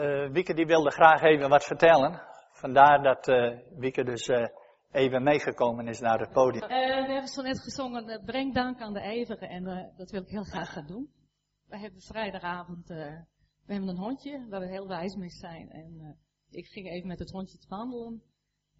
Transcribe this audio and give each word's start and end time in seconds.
uh, 0.00 0.30
Wieke 0.32 0.54
die 0.54 0.66
wilde 0.66 0.90
graag 0.90 1.22
even 1.22 1.48
wat 1.48 1.64
vertellen. 1.64 2.22
Vandaar 2.52 3.02
dat 3.02 3.28
uh, 3.28 3.58
Wieke 3.78 4.04
dus 4.04 4.28
uh, 4.28 4.46
even 4.90 5.22
meegekomen 5.22 5.88
is 5.88 6.00
naar 6.00 6.20
het 6.20 6.32
podium. 6.32 6.68
we 6.68 7.06
hebben 7.08 7.28
zo 7.28 7.42
net 7.42 7.60
gezongen, 7.60 8.22
breng 8.24 8.54
dank 8.54 8.80
aan 8.80 8.92
de 8.92 9.00
ijveren 9.00 9.48
en 9.48 9.92
dat 9.96 10.10
wil 10.10 10.22
ik 10.22 10.28
heel 10.28 10.44
graag 10.44 10.72
gaan 10.72 10.86
doen. 10.86 11.10
We 11.66 11.78
hebben 11.78 12.00
vrijdagavond, 12.00 12.88
we 12.88 13.24
hebben 13.66 13.88
een 13.88 13.96
hondje 13.96 14.46
waar 14.48 14.60
we 14.60 14.66
heel 14.66 14.88
wijs 14.88 15.14
mee 15.14 15.30
zijn. 15.30 15.70
En 15.70 16.18
ik 16.50 16.66
ging 16.66 16.90
even 16.90 17.08
met 17.08 17.18
het 17.18 17.30
hondje 17.30 17.58
te 17.58 17.68
wandelen. 17.68 18.22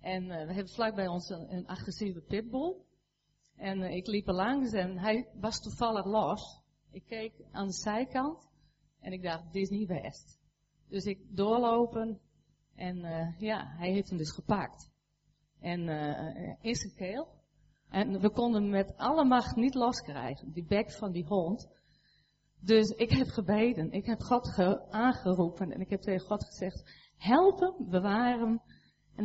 En 0.00 0.26
we 0.26 0.52
hebben 0.52 0.68
vlakbij 0.68 1.06
ons 1.06 1.28
een, 1.28 1.52
een 1.52 1.66
agressieve 1.66 2.20
pitbull. 2.20 2.74
En 3.56 3.82
ik 3.82 4.06
liep 4.06 4.28
er 4.28 4.34
langs 4.34 4.72
en 4.72 4.98
hij 4.98 5.28
was 5.40 5.60
toevallig 5.60 6.04
los. 6.04 6.62
Ik 6.90 7.04
keek 7.06 7.32
aan 7.52 7.66
de 7.66 7.72
zijkant 7.72 8.48
en 9.00 9.12
ik 9.12 9.22
dacht, 9.22 9.52
dit 9.52 9.62
is 9.62 9.68
niet 9.68 9.88
best. 9.88 10.39
Dus 10.90 11.04
ik 11.04 11.36
doorlopen 11.36 12.20
en 12.74 12.98
uh, 12.98 13.38
ja, 13.38 13.74
hij 13.76 13.90
heeft 13.90 14.08
hem 14.08 14.18
dus 14.18 14.32
gepakt. 14.32 14.90
En 15.60 15.80
uh, 15.80 16.54
in 16.60 16.74
zijn 16.74 16.94
keel. 16.94 17.28
En 17.88 18.20
we 18.20 18.30
konden 18.30 18.62
hem 18.62 18.70
met 18.70 18.96
alle 18.96 19.24
macht 19.24 19.56
niet 19.56 19.74
loskrijgen, 19.74 20.52
die 20.52 20.64
bek 20.64 20.92
van 20.92 21.12
die 21.12 21.24
hond. 21.26 21.68
Dus 22.60 22.88
ik 22.88 23.10
heb 23.10 23.26
gebeden, 23.26 23.92
ik 23.92 24.06
heb 24.06 24.20
God 24.20 24.48
ge 24.48 24.90
aangeroepen 24.90 25.72
en 25.72 25.80
ik 25.80 25.90
heb 25.90 26.00
tegen 26.00 26.26
God 26.26 26.44
gezegd, 26.44 27.10
help 27.16 27.60
hem, 27.60 27.90
bewaar. 27.90 28.40
En 28.40 28.60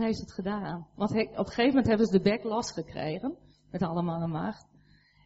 hij 0.02 0.06
heeft 0.06 0.20
het 0.20 0.34
gedaan. 0.34 0.88
Want 0.96 1.12
op 1.12 1.18
een 1.18 1.46
gegeven 1.46 1.68
moment 1.68 1.88
hebben 1.88 2.06
ze 2.06 2.18
de 2.18 2.24
bek 2.24 2.44
losgekregen, 2.44 3.38
met 3.72 3.80
de 3.80 4.28
macht. 4.28 4.68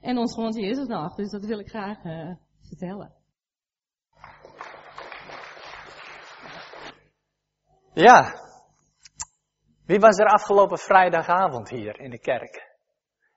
En 0.02 0.18
ons 0.18 0.36
hondje 0.36 0.66
is 0.66 0.78
er 0.78 0.88
nog, 0.88 1.16
dus 1.16 1.32
dat 1.32 1.46
wil 1.46 1.60
ik 1.60 1.70
graag 1.70 2.02
vertellen. 2.62 3.19
Ja. 7.94 8.34
Wie 9.86 10.00
was 10.00 10.18
er 10.18 10.26
afgelopen 10.26 10.78
vrijdagavond 10.78 11.70
hier 11.70 12.00
in 12.00 12.10
de 12.10 12.20
kerk? 12.20 12.68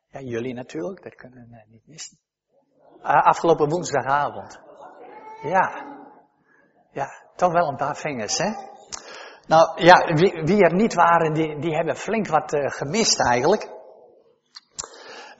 Ja, 0.09 0.21
jullie 0.21 0.55
natuurlijk, 0.55 1.03
dat 1.03 1.15
kunnen 1.15 1.49
we 1.51 1.65
niet 1.69 1.87
missen. 1.87 2.19
Uh, 3.03 3.23
afgelopen 3.23 3.69
woensdagavond. 3.69 4.61
Ja. 5.43 5.91
Ja, 6.93 7.09
toch 7.37 7.53
wel 7.53 7.69
een 7.69 7.77
paar 7.77 7.97
vingers, 7.97 8.39
hè? 8.39 8.51
Nou 9.47 9.83
ja, 9.83 10.15
wie, 10.15 10.43
wie 10.45 10.65
er 10.65 10.75
niet 10.75 10.95
waren, 10.95 11.33
die, 11.33 11.59
die 11.59 11.75
hebben 11.75 11.97
flink 11.97 12.27
wat 12.27 12.53
uh, 12.53 12.71
gemist 12.71 13.21
eigenlijk. 13.21 13.71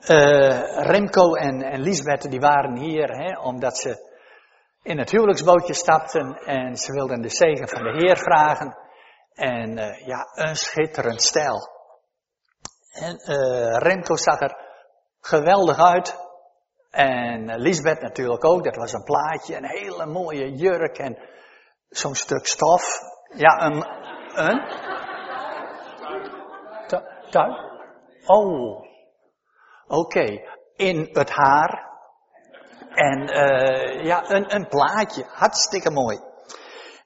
Uh, 0.09 0.83
Remco 0.85 1.33
en, 1.33 1.61
en 1.61 1.79
Lisbeth 1.79 2.29
die 2.29 2.39
waren 2.39 2.75
hier, 2.75 3.09
hè, 3.09 3.39
omdat 3.39 3.77
ze 3.77 4.11
in 4.81 4.97
het 4.97 5.11
huwelijksbootje 5.11 5.73
stapten 5.73 6.37
en 6.37 6.75
ze 6.75 6.91
wilden 6.91 7.21
de 7.21 7.29
zegen 7.29 7.69
van 7.69 7.83
de 7.83 7.91
Heer 7.91 8.17
vragen. 8.17 8.77
En 9.33 9.77
uh, 9.77 10.05
ja, 10.05 10.31
een 10.33 10.55
schitterend 10.55 11.21
stijl. 11.21 11.71
En 12.91 13.19
uh, 13.25 13.77
Remco 13.77 14.15
zag 14.15 14.41
er 14.41 14.57
geweldig 15.19 15.79
uit. 15.79 16.21
En 16.89 17.59
Lisbeth 17.59 18.01
natuurlijk 18.01 18.45
ook, 18.45 18.63
dat 18.63 18.75
was 18.75 18.93
een 18.93 19.03
plaatje, 19.03 19.55
een 19.55 19.67
hele 19.67 20.05
mooie 20.05 20.51
jurk 20.51 20.97
en 20.97 21.17
zo'n 21.89 22.15
stuk 22.15 22.45
stof. 22.45 22.99
Ja, 23.35 23.61
een, 23.61 23.85
een? 24.35 24.81
Tuin? 27.29 27.71
Oh, 28.25 28.85
oké. 29.87 30.41
In 30.75 31.09
het 31.11 31.29
haar. 31.29 31.91
En 32.93 33.21
uh, 33.21 34.03
ja, 34.03 34.29
een, 34.29 34.55
een 34.55 34.67
plaatje, 34.67 35.23
hartstikke 35.27 35.91
mooi. 35.91 36.19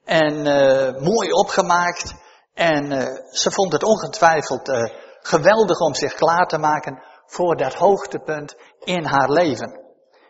En 0.08 0.46
uh, 0.46 1.02
mooi 1.02 1.32
opgemaakt. 1.32 2.14
En 2.54 2.92
uh, 2.92 2.98
ze 3.30 3.50
vond 3.50 3.72
het 3.72 3.82
ongetwijfeld 3.82 4.68
uh, 4.68 4.84
geweldig 5.20 5.78
om 5.78 5.94
zich 5.94 6.14
klaar 6.14 6.46
te 6.46 6.58
maken 6.58 7.02
voor 7.26 7.56
dat 7.56 7.74
hoogtepunt 7.74 8.56
in 8.78 9.04
haar 9.04 9.30
leven. 9.30 9.86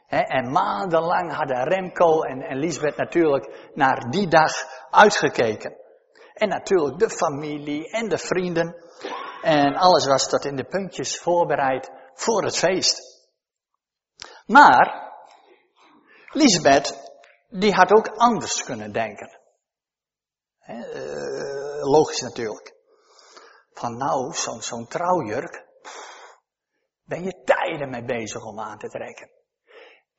En 0.09 0.51
maandenlang 0.51 1.35
hadden 1.35 1.69
Remco 1.69 2.23
en, 2.23 2.41
en 2.41 2.59
Lisbeth 2.59 2.97
natuurlijk 2.97 3.71
naar 3.75 4.11
die 4.11 4.29
dag 4.29 4.53
uitgekeken. 4.91 5.77
En 6.35 6.49
natuurlijk 6.49 6.99
de 6.99 7.11
familie 7.11 7.91
en 7.91 8.09
de 8.09 8.19
vrienden. 8.19 8.77
En 9.43 9.77
alles 9.77 10.07
was 10.07 10.29
tot 10.29 10.45
in 10.45 10.57
de 10.57 10.65
puntjes 10.65 11.19
voorbereid 11.19 11.91
voor 12.15 12.45
het 12.45 12.57
feest. 12.57 13.01
Maar, 14.47 15.13
Lisbeth, 16.29 17.13
die 17.49 17.75
had 17.75 17.93
ook 17.93 18.09
anders 18.09 18.65
kunnen 18.65 18.93
denken. 18.93 19.38
Uh, 20.69 21.83
logisch 21.83 22.21
natuurlijk. 22.21 22.75
Van 23.73 23.97
nou, 23.97 24.35
zo'n 24.59 24.87
trouwjurk, 24.87 25.67
ben 27.05 27.23
je 27.23 27.43
tijden 27.45 27.91
mee 27.91 28.05
bezig 28.05 28.45
om 28.45 28.61
aan 28.61 28.79
te 28.79 28.89
trekken. 28.89 29.31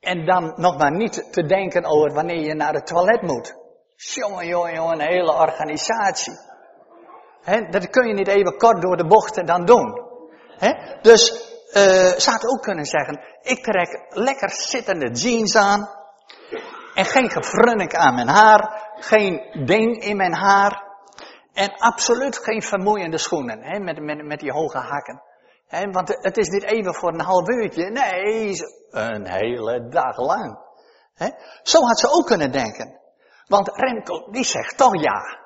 En 0.00 0.26
dan 0.26 0.52
nog 0.56 0.78
maar 0.78 0.96
niet 0.96 1.32
te 1.32 1.42
denken 1.42 1.84
over 1.84 2.12
wanneer 2.12 2.40
je 2.40 2.54
naar 2.54 2.74
het 2.74 2.86
toilet 2.86 3.22
moet. 3.22 3.54
Jongen, 3.96 4.46
jongen, 4.46 4.74
jongen, 4.74 5.00
een 5.00 5.06
hele 5.06 5.32
organisatie. 5.32 6.38
He, 7.40 7.68
dat 7.68 7.90
kun 7.90 8.08
je 8.08 8.14
niet 8.14 8.28
even 8.28 8.56
kort 8.56 8.82
door 8.82 8.96
de 8.96 9.06
bochten 9.06 9.46
dan 9.46 9.64
doen. 9.64 10.02
He? 10.58 11.00
Dus 11.00 11.30
uh, 11.30 12.18
ze 12.18 12.30
had 12.30 12.46
ook 12.46 12.62
kunnen 12.62 12.84
zeggen, 12.84 13.20
ik 13.42 13.62
trek 13.62 14.06
lekker 14.08 14.50
zittende 14.50 15.10
jeans 15.10 15.56
aan. 15.56 15.88
En 16.94 17.04
geen 17.04 17.30
gefrunnik 17.30 17.94
aan 17.94 18.14
mijn 18.14 18.28
haar 18.28 18.89
geen 19.00 19.64
ding 19.66 20.02
in 20.04 20.16
mijn 20.16 20.34
haar. 20.34 20.88
En 21.52 21.72
absoluut 21.78 22.38
geen 22.38 22.62
vermoeiende 22.62 23.18
schoenen, 23.18 23.62
hè, 23.62 23.78
met, 23.78 24.00
met, 24.02 24.24
met 24.24 24.40
die 24.40 24.52
hoge 24.52 24.78
hakken. 24.78 25.22
Hè, 25.66 25.90
want 25.90 26.08
het 26.08 26.36
is 26.36 26.48
niet 26.48 26.62
even 26.62 26.94
voor 26.94 27.12
een 27.12 27.20
half 27.20 27.48
uurtje, 27.48 27.90
nee, 27.90 28.56
een 28.90 29.28
hele 29.28 29.88
dag 29.88 30.16
lang. 30.16 30.58
Hè. 31.14 31.28
Zo 31.62 31.78
had 31.80 31.98
ze 31.98 32.08
ook 32.10 32.26
kunnen 32.26 32.52
denken. 32.52 32.98
Want 33.46 33.68
Remco, 33.74 34.30
die 34.30 34.44
zegt 34.44 34.76
toch 34.76 35.02
ja. 35.02 35.38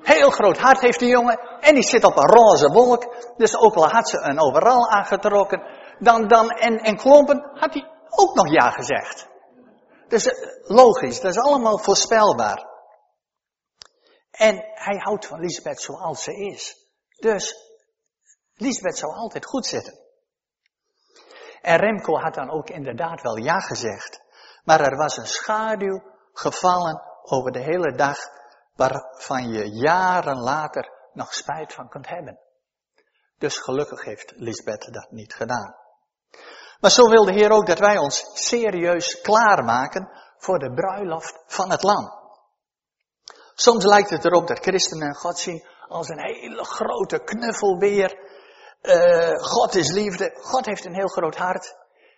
Heel 0.00 0.30
groot 0.30 0.58
hart 0.58 0.80
heeft 0.80 0.98
die 0.98 1.08
jongen 1.08 1.38
en 1.60 1.74
die 1.74 1.82
zit 1.82 2.04
op 2.04 2.16
een 2.16 2.28
roze 2.28 2.72
wolk. 2.72 3.14
Dus 3.36 3.56
ook 3.56 3.74
al 3.74 3.88
had 3.88 4.08
ze 4.08 4.18
een 4.18 4.40
overal 4.40 4.90
aangetrokken, 4.90 5.62
dan, 5.98 6.28
dan 6.28 6.50
en, 6.50 6.78
en 6.78 6.96
klompen, 6.96 7.50
had 7.54 7.74
hij 7.74 7.88
ook 8.10 8.34
nog 8.34 8.52
ja 8.52 8.70
gezegd. 8.70 9.30
Dus 10.12 10.28
logisch, 10.62 11.20
dat 11.20 11.30
is 11.30 11.38
allemaal 11.38 11.78
voorspelbaar. 11.78 12.68
En 14.30 14.56
hij 14.74 14.98
houdt 14.98 15.26
van 15.26 15.40
Lisbeth 15.40 15.80
zoals 15.80 16.22
ze 16.22 16.34
is. 16.34 16.76
Dus 17.16 17.54
Lisbeth 18.54 18.98
zou 18.98 19.12
altijd 19.12 19.46
goed 19.46 19.66
zitten. 19.66 19.98
En 21.60 21.76
Remco 21.76 22.18
had 22.18 22.34
dan 22.34 22.50
ook 22.50 22.70
inderdaad 22.70 23.20
wel 23.20 23.36
ja 23.36 23.60
gezegd. 23.60 24.20
Maar 24.64 24.80
er 24.80 24.96
was 24.96 25.16
een 25.16 25.26
schaduw 25.26 26.02
gevallen 26.32 27.02
over 27.22 27.52
de 27.52 27.62
hele 27.62 27.94
dag 27.94 28.18
waarvan 28.74 29.52
je 29.52 29.70
jaren 29.70 30.38
later 30.38 30.92
nog 31.12 31.34
spijt 31.34 31.72
van 31.72 31.88
kunt 31.88 32.08
hebben. 32.08 32.38
Dus 33.38 33.58
gelukkig 33.58 34.04
heeft 34.04 34.32
Lisbeth 34.36 34.92
dat 34.92 35.10
niet 35.10 35.34
gedaan. 35.34 35.81
Maar 36.82 36.90
zo 36.90 37.08
wil 37.08 37.24
de 37.24 37.32
Heer 37.32 37.50
ook 37.50 37.66
dat 37.66 37.78
wij 37.78 37.98
ons 37.98 38.30
serieus 38.34 39.20
klaarmaken 39.20 40.08
voor 40.38 40.58
de 40.58 40.72
bruiloft 40.72 41.42
van 41.46 41.70
het 41.70 41.82
lam. 41.82 42.12
Soms 43.54 43.84
lijkt 43.84 44.10
het 44.10 44.24
erop 44.24 44.46
dat 44.46 44.58
christenen 44.58 45.14
God 45.14 45.38
zien 45.38 45.66
als 45.88 46.08
een 46.08 46.20
hele 46.20 46.64
grote 46.64 47.18
knuffelbeer. 47.18 48.18
Uh, 48.82 49.30
God 49.38 49.74
is 49.74 49.92
liefde. 49.92 50.38
God 50.40 50.66
heeft 50.66 50.84
een 50.84 50.94
heel 50.94 51.08
groot 51.08 51.36
hart. 51.36 51.74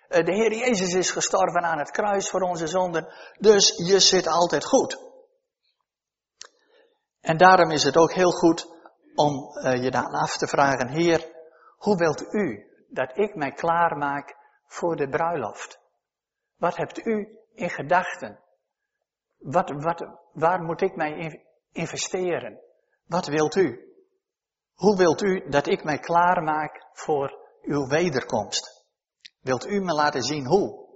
Uh, 0.08 0.24
de 0.24 0.32
Heer 0.32 0.52
Jezus 0.52 0.94
is 0.94 1.10
gestorven 1.10 1.62
aan 1.62 1.78
het 1.78 1.90
kruis 1.90 2.30
voor 2.30 2.40
onze 2.40 2.66
zonden. 2.66 3.08
Dus 3.38 3.76
je 3.76 4.00
zit 4.00 4.26
altijd 4.26 4.64
goed. 4.64 4.98
En 7.20 7.36
daarom 7.36 7.70
is 7.70 7.84
het 7.84 7.96
ook 7.96 8.12
heel 8.12 8.32
goed 8.32 8.66
om 9.14 9.32
uh, 9.34 9.82
je 9.82 9.90
dan 9.90 10.06
af 10.06 10.36
te 10.36 10.46
vragen, 10.46 10.88
Heer, 10.88 11.32
hoe 11.76 11.96
wilt 11.96 12.22
u 12.32 12.66
dat 12.88 13.10
ik 13.18 13.34
mij 13.34 13.50
klaarmaak 13.50 14.42
voor 14.74 14.96
de 14.96 15.08
bruiloft? 15.08 15.78
Wat 16.56 16.76
hebt 16.76 17.06
u 17.06 17.38
in 17.54 17.70
gedachten? 17.70 18.40
Wat, 19.38 19.70
wat, 19.70 20.06
waar 20.32 20.62
moet 20.62 20.80
ik 20.80 20.96
mij 20.96 21.42
investeren? 21.72 22.60
Wat 23.06 23.26
wilt 23.26 23.54
u? 23.54 23.92
Hoe 24.74 24.96
wilt 24.96 25.22
u 25.22 25.48
dat 25.48 25.66
ik 25.66 25.84
mij 25.84 25.98
klaarmaak 25.98 26.86
voor 26.92 27.38
uw 27.62 27.86
wederkomst? 27.86 28.84
Wilt 29.40 29.66
u 29.66 29.80
me 29.80 29.92
laten 29.92 30.22
zien 30.22 30.46
hoe? 30.46 30.88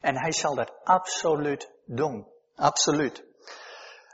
En 0.00 0.20
hij 0.20 0.32
zal 0.32 0.54
dat 0.54 0.72
absoluut 0.84 1.70
doen. 1.84 2.28
Absoluut. 2.54 3.24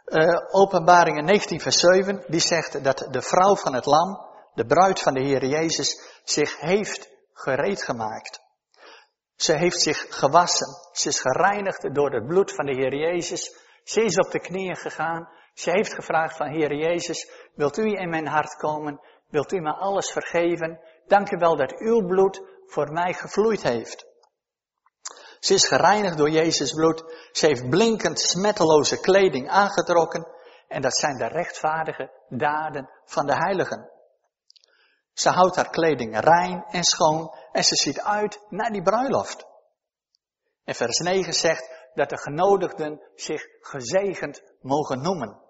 Uh, 0.05 0.39
openbaringen 0.51 1.25
19 1.25 1.61
vers 1.61 1.79
7, 1.79 2.25
die 2.27 2.41
zegt 2.41 2.85
dat 2.85 3.09
de 3.11 3.23
vrouw 3.23 3.57
van 3.57 3.75
het 3.75 3.87
lam, 3.87 4.27
de 4.55 4.67
bruid 4.67 5.01
van 5.01 5.15
de 5.15 5.21
Heer 5.21 5.45
Jezus, 5.45 6.21
zich 6.25 6.61
heeft 6.61 7.11
gereed 7.33 7.83
gemaakt 7.83 8.47
ze 9.39 9.57
heeft 9.57 9.81
zich 9.81 10.07
gewassen. 10.09 10.67
Ze 10.93 11.09
is 11.09 11.21
gereinigd 11.21 11.95
door 11.95 12.13
het 12.13 12.27
bloed 12.27 12.55
van 12.55 12.67
de 12.67 12.73
Heer 12.73 12.95
Jezus. 12.95 13.57
Ze 13.85 14.03
is 14.03 14.17
op 14.17 14.31
de 14.31 14.41
knieën 14.41 14.77
gegaan. 14.77 15.29
Ze 15.55 15.71
heeft 15.71 15.95
gevraagd 15.95 16.37
van 16.37 16.49
Heer 16.49 16.75
Jezus, 16.75 17.31
wilt 17.55 17.79
u 17.79 17.85
in 17.85 18.09
mijn 18.09 18.27
hart 18.27 18.57
komen? 18.57 19.01
Wilt 19.29 19.53
u 19.53 19.61
me 19.61 19.73
alles 19.73 20.11
vergeven? 20.11 20.81
Dank 21.07 21.31
u 21.31 21.37
wel 21.37 21.57
dat 21.57 21.79
uw 21.79 22.07
bloed 22.07 22.43
voor 22.67 22.93
mij 22.93 23.13
gevloeid 23.13 23.63
heeft. 23.63 24.07
Ze 25.41 25.55
is 25.55 25.69
gereinigd 25.69 26.17
door 26.17 26.31
Jezus 26.31 26.73
bloed. 26.73 27.29
Ze 27.33 27.47
heeft 27.47 27.71
blinkend 27.71 28.21
smetteloze 28.21 29.01
kleding 29.01 29.49
aangetrokken. 29.49 30.27
En 30.69 30.83
dat 30.83 30.97
zijn 30.97 31.17
de 31.17 31.27
rechtvaardige 31.27 32.11
daden 32.29 32.91
van 33.05 33.27
de 33.27 33.35
heiligen. 33.35 33.91
Ze 35.19 35.31
houdt 35.31 35.57
haar 35.57 35.71
kleding 35.71 36.21
rein 36.21 36.65
en 36.69 36.85
schoon 36.85 37.35
en 37.53 37.65
ze 37.65 37.75
ziet 37.75 38.01
uit 38.01 38.41
naar 38.49 38.71
die 38.71 38.83
bruiloft. 38.83 39.47
En 40.65 40.75
vers 40.75 40.99
9 40.99 41.33
zegt 41.33 41.71
dat 41.95 42.09
de 42.09 42.19
genodigden 42.19 43.01
zich 43.15 43.43
gezegend 43.61 44.43
mogen 44.61 45.03
noemen. 45.03 45.43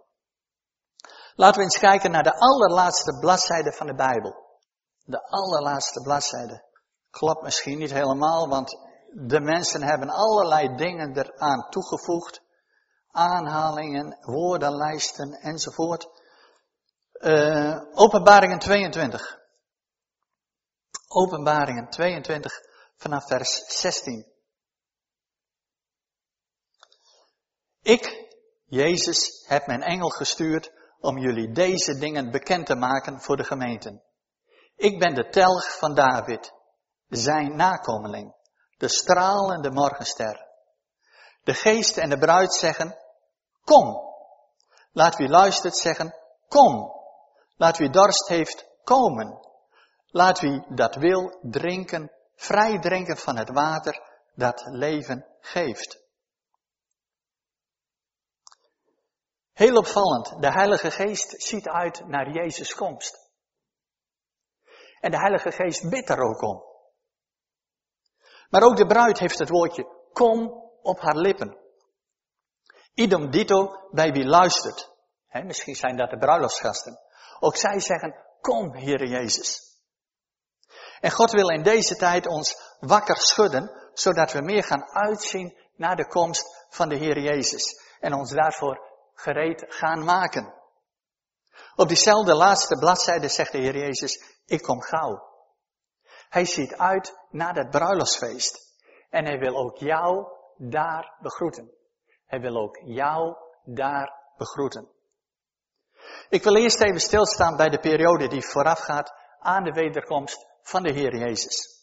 Laten 1.34 1.56
we 1.56 1.62
eens 1.62 1.78
kijken 1.78 2.10
naar 2.10 2.22
de 2.22 2.38
allerlaatste 2.38 3.18
bladzijde 3.20 3.72
van 3.72 3.86
de 3.86 3.94
Bijbel. 3.94 4.60
De 5.04 5.22
allerlaatste 5.22 6.00
bladzijde. 6.00 6.64
Klopt 7.10 7.42
misschien 7.42 7.78
niet 7.78 7.92
helemaal, 7.92 8.48
want 8.48 8.78
de 9.12 9.40
mensen 9.40 9.82
hebben 9.82 10.08
allerlei 10.08 10.76
dingen 10.76 11.18
eraan 11.18 11.68
toegevoegd. 11.70 12.42
Aanhalingen, 13.10 14.18
woordenlijsten 14.20 15.32
enzovoort. 15.32 16.08
Uh, 17.12 17.80
openbaringen 17.94 18.58
22. 18.58 19.37
Openbaringen 21.18 21.88
22 21.88 22.52
vanaf 22.96 23.26
vers 23.26 23.64
16. 23.66 24.26
Ik, 27.82 28.34
Jezus, 28.64 29.44
heb 29.46 29.66
mijn 29.66 29.82
engel 29.82 30.08
gestuurd 30.08 30.72
om 31.00 31.18
jullie 31.18 31.52
deze 31.52 31.98
dingen 31.98 32.30
bekend 32.30 32.66
te 32.66 32.74
maken 32.74 33.20
voor 33.20 33.36
de 33.36 33.44
gemeenten. 33.44 34.02
Ik 34.76 34.98
ben 34.98 35.14
de 35.14 35.28
telg 35.28 35.78
van 35.78 35.94
David, 35.94 36.52
zijn 37.08 37.56
nakomeling, 37.56 38.34
de 38.76 38.88
stralende 38.88 39.70
morgenster. 39.70 40.46
De 41.42 41.54
geest 41.54 41.96
en 41.96 42.10
de 42.10 42.18
bruid 42.18 42.54
zeggen, 42.54 42.96
kom. 43.64 44.00
Laat 44.92 45.16
wie 45.16 45.28
luistert 45.28 45.76
zeggen, 45.76 46.14
kom. 46.48 46.92
Laat 47.56 47.78
wie 47.78 47.90
dorst 47.90 48.28
heeft, 48.28 48.66
komen. 48.82 49.47
Laat 50.10 50.40
wie 50.40 50.64
dat 50.74 50.94
wil 50.94 51.38
drinken, 51.42 52.12
vrij 52.34 52.78
drinken 52.78 53.16
van 53.16 53.36
het 53.36 53.50
water 53.50 54.02
dat 54.34 54.66
leven 54.66 55.26
geeft. 55.40 56.06
Heel 59.52 59.76
opvallend, 59.76 60.40
de 60.40 60.52
Heilige 60.52 60.90
Geest 60.90 61.42
ziet 61.42 61.68
uit 61.68 62.06
naar 62.06 62.30
Jezus' 62.30 62.74
komst. 62.74 63.30
En 65.00 65.10
de 65.10 65.18
Heilige 65.18 65.52
Geest 65.52 65.90
bidt 65.90 66.08
er 66.08 66.20
ook 66.20 66.42
om. 66.42 66.64
Maar 68.48 68.62
ook 68.62 68.76
de 68.76 68.86
bruid 68.86 69.18
heeft 69.18 69.38
het 69.38 69.48
woordje 69.48 69.96
kom 70.12 70.70
op 70.82 71.00
haar 71.00 71.16
lippen. 71.16 71.56
Idem 72.94 73.30
dito 73.30 73.88
bij 73.90 74.12
wie 74.12 74.24
luistert. 74.24 74.90
misschien 75.44 75.74
zijn 75.74 75.96
dat 75.96 76.10
de 76.10 76.18
bruiloftsgasten. 76.18 76.98
Ook 77.40 77.56
zij 77.56 77.80
zeggen, 77.80 78.14
kom 78.40 78.74
Heere 78.74 79.08
Jezus. 79.08 79.67
En 81.00 81.10
God 81.10 81.30
wil 81.30 81.48
in 81.48 81.62
deze 81.62 81.96
tijd 81.96 82.26
ons 82.26 82.76
wakker 82.80 83.16
schudden, 83.16 83.90
zodat 83.92 84.32
we 84.32 84.40
meer 84.40 84.64
gaan 84.64 84.84
uitzien 84.84 85.56
naar 85.76 85.96
de 85.96 86.06
komst 86.06 86.66
van 86.68 86.88
de 86.88 86.96
Heer 86.96 87.18
Jezus. 87.18 87.82
En 88.00 88.14
ons 88.14 88.30
daarvoor 88.30 88.86
gereed 89.14 89.64
gaan 89.68 90.04
maken. 90.04 90.54
Op 91.76 91.88
diezelfde 91.88 92.34
laatste 92.34 92.78
bladzijde 92.78 93.28
zegt 93.28 93.52
de 93.52 93.58
Heer 93.58 93.76
Jezus, 93.76 94.40
ik 94.46 94.62
kom 94.62 94.82
gauw. 94.82 95.26
Hij 96.28 96.44
ziet 96.44 96.74
uit 96.74 97.18
naar 97.30 97.54
dat 97.54 97.70
bruiloftsfeest. 97.70 98.76
En 99.10 99.24
hij 99.24 99.38
wil 99.38 99.56
ook 99.56 99.76
jou 99.76 100.26
daar 100.56 101.16
begroeten. 101.20 101.70
Hij 102.26 102.40
wil 102.40 102.56
ook 102.56 102.78
jou 102.84 103.36
daar 103.64 104.12
begroeten. 104.36 104.88
Ik 106.28 106.42
wil 106.42 106.56
eerst 106.56 106.80
even 106.80 107.00
stilstaan 107.00 107.56
bij 107.56 107.68
de 107.68 107.78
periode 107.78 108.28
die 108.28 108.48
voorafgaat 108.48 109.12
aan 109.38 109.64
de 109.64 109.72
wederkomst 109.72 110.46
van 110.68 110.82
de 110.82 110.92
Heer 110.92 111.16
Jezus. 111.16 111.82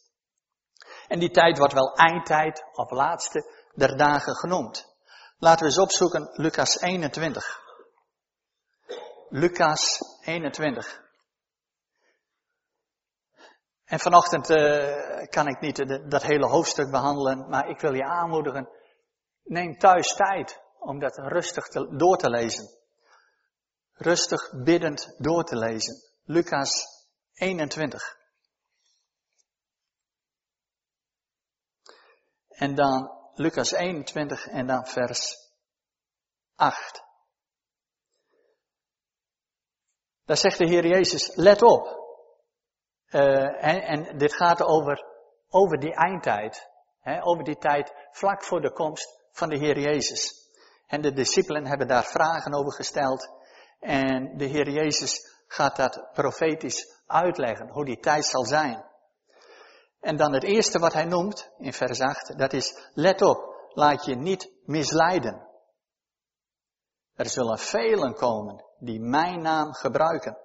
En 1.08 1.20
die 1.20 1.32
tijd 1.32 1.58
wordt 1.58 1.74
wel 1.74 1.96
eindtijd 1.96 2.64
of 2.74 2.92
laatste 2.92 3.52
der 3.74 3.98
dagen 3.98 4.36
genoemd. 4.36 4.96
Laten 5.38 5.60
we 5.60 5.66
eens 5.66 5.80
opzoeken 5.80 6.30
Lucas 6.32 6.80
21. 6.80 7.62
Lucas 9.30 10.02
21. 10.22 11.04
En 13.86 14.00
vanochtend 14.00 14.50
uh, 14.50 15.28
kan 15.30 15.48
ik 15.48 15.60
niet 15.60 16.10
dat 16.10 16.24
hele 16.24 16.48
hoofdstuk 16.48 16.92
behandelen, 16.92 17.50
maar 17.50 17.70
ik 17.70 17.80
wil 17.80 17.94
je 17.94 18.04
aanmoedigen. 18.04 18.70
Neem 19.44 19.78
thuis 19.78 20.16
tijd 20.16 20.62
om 20.80 21.00
dat 21.00 21.18
rustig 21.18 21.68
door 21.98 22.18
te 22.18 22.30
lezen. 22.30 22.70
Rustig 23.94 24.52
biddend 24.64 25.16
door 25.18 25.44
te 25.44 25.56
lezen. 25.56 25.96
Lucas 26.24 26.86
21. 27.34 28.24
En 32.56 32.75
dan 32.75 33.12
Lucas 33.34 33.72
21 33.72 34.48
en 34.48 34.68
dan 34.68 34.86
vers 34.86 35.36
8. 36.56 37.04
Daar 40.25 40.38
zegt 40.38 40.57
de 40.57 40.68
Heer 40.68 40.88
Jezus, 40.88 41.36
let 41.36 41.62
op. 41.62 42.04
En, 43.07 43.81
en, 43.81 44.18
dit 44.18 44.34
gaat 44.36 44.62
over, 44.62 45.06
over 45.50 45.80
die 45.80 45.94
eindtijd. 45.94 46.69
Hè, 47.00 47.25
over 47.25 47.44
die 47.44 47.57
tijd 47.57 47.94
vlak 48.12 48.44
voor 48.44 48.62
de 48.62 48.72
komst 48.72 49.28
van 49.31 49.50
de 49.50 49.57
Heer 49.57 49.80
Jezus. 49.80 50.50
En 50.88 51.02
de 51.02 51.13
discipelen 51.13 51.66
hebben 51.66 51.88
daar 51.88 52.06
vragen 52.06 52.54
over 52.54 52.74
gesteld. 52.74 53.30
En 53.80 54.38
de 54.38 54.46
Heer 54.46 54.69
Jezus 54.69 55.44
gaat 55.48 55.75
dat 55.75 56.10
profetisch 56.13 57.02
uitleggen, 57.06 57.69
hoe 57.69 57.86
die 57.86 58.00
tijd 58.00 58.25
zal 58.25 58.46
zijn. 58.46 58.86
En 60.06 60.18
dan 60.18 60.34
het 60.34 60.44
eerste 60.44 60.80
wat 60.80 60.94
hij 60.94 61.06
noemt 61.06 61.52
in 61.57 61.74
vers 61.74 62.00
8, 62.00 62.38
dat 62.38 62.54
is, 62.54 62.90
let 62.94 63.22
op, 63.22 63.69
laat 63.69 64.06
je 64.06 64.16
niet 64.16 64.52
misleiden. 64.63 65.48
Er 67.16 67.30
zullen 67.30 67.60
velen 67.60 68.13
komen 68.13 68.66
die 68.78 69.00
mijn 69.00 69.42
naam 69.42 69.74
gebruiken. 69.74 70.38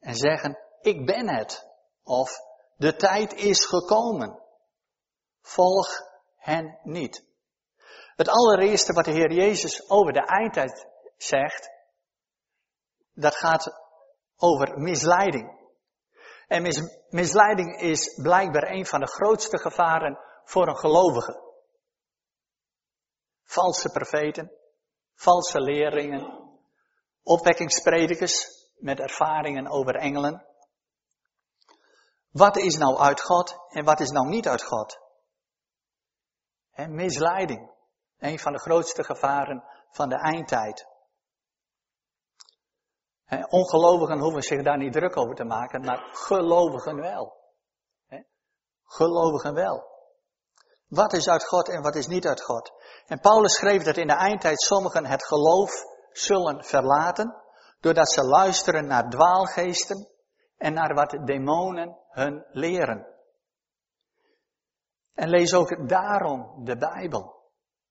En 0.00 0.14
zeggen, 0.14 0.58
ik 0.80 1.06
ben 1.06 1.28
het. 1.28 1.68
Of, 2.02 2.30
de 2.76 2.96
tijd 2.96 3.32
is 3.32 3.64
gekomen. 3.66 4.42
Volg 5.40 5.88
hen 6.36 6.78
niet. 6.82 7.24
Het 8.16 8.28
allereerste 8.28 8.92
wat 8.92 9.04
de 9.04 9.10
Heer 9.10 9.32
Jezus 9.32 9.90
over 9.90 10.12
de 10.12 10.26
eindtijd 10.26 10.86
zegt, 11.16 11.70
dat 13.12 13.36
gaat 13.36 13.72
over 14.36 14.78
misleiding. 14.78 15.61
En 16.52 16.62
misleiding 17.08 17.80
is 17.80 18.14
blijkbaar 18.22 18.70
een 18.70 18.86
van 18.86 19.00
de 19.00 19.06
grootste 19.06 19.58
gevaren 19.58 20.18
voor 20.44 20.68
een 20.68 20.76
gelovige. 20.76 21.42
Valse 23.42 23.88
profeten, 23.88 24.52
valse 25.14 25.60
leerlingen, 25.60 26.50
opwekkingspredikers 27.22 28.46
met 28.76 29.00
ervaringen 29.00 29.68
over 29.68 29.94
engelen. 29.94 30.46
Wat 32.30 32.56
is 32.56 32.76
nou 32.76 32.98
uit 32.98 33.20
God 33.20 33.56
en 33.68 33.84
wat 33.84 34.00
is 34.00 34.10
nou 34.10 34.28
niet 34.28 34.48
uit 34.48 34.62
God? 34.62 35.00
misleiding, 36.88 37.70
een 38.18 38.38
van 38.38 38.52
de 38.52 38.58
grootste 38.58 39.04
gevaren 39.04 39.64
van 39.90 40.08
de 40.08 40.16
eindtijd. 40.16 40.91
Ongelovigen 43.40 44.18
hoeven 44.18 44.42
zich 44.42 44.62
daar 44.62 44.78
niet 44.78 44.92
druk 44.92 45.16
over 45.16 45.34
te 45.34 45.44
maken, 45.44 45.80
maar 45.80 46.08
gelovigen 46.12 46.96
wel. 46.96 47.40
Gelovigen 48.84 49.54
wel. 49.54 49.90
Wat 50.88 51.12
is 51.12 51.28
uit 51.28 51.46
God 51.46 51.68
en 51.68 51.82
wat 51.82 51.94
is 51.94 52.06
niet 52.06 52.26
uit 52.26 52.42
God? 52.42 52.72
En 53.06 53.20
Paulus 53.20 53.54
schreef 53.54 53.82
dat 53.82 53.96
in 53.96 54.06
de 54.06 54.14
eindtijd 54.14 54.60
sommigen 54.60 55.06
het 55.06 55.26
geloof 55.26 55.72
zullen 56.10 56.64
verlaten, 56.64 57.42
doordat 57.80 58.10
ze 58.12 58.24
luisteren 58.24 58.86
naar 58.86 59.10
dwaalgeesten 59.10 60.08
en 60.56 60.72
naar 60.72 60.94
wat 60.94 61.26
demonen 61.26 61.98
hun 62.08 62.46
leren. 62.50 63.06
En 65.14 65.28
lees 65.28 65.54
ook 65.54 65.88
daarom 65.88 66.64
de 66.64 66.76
Bijbel. 66.76 67.40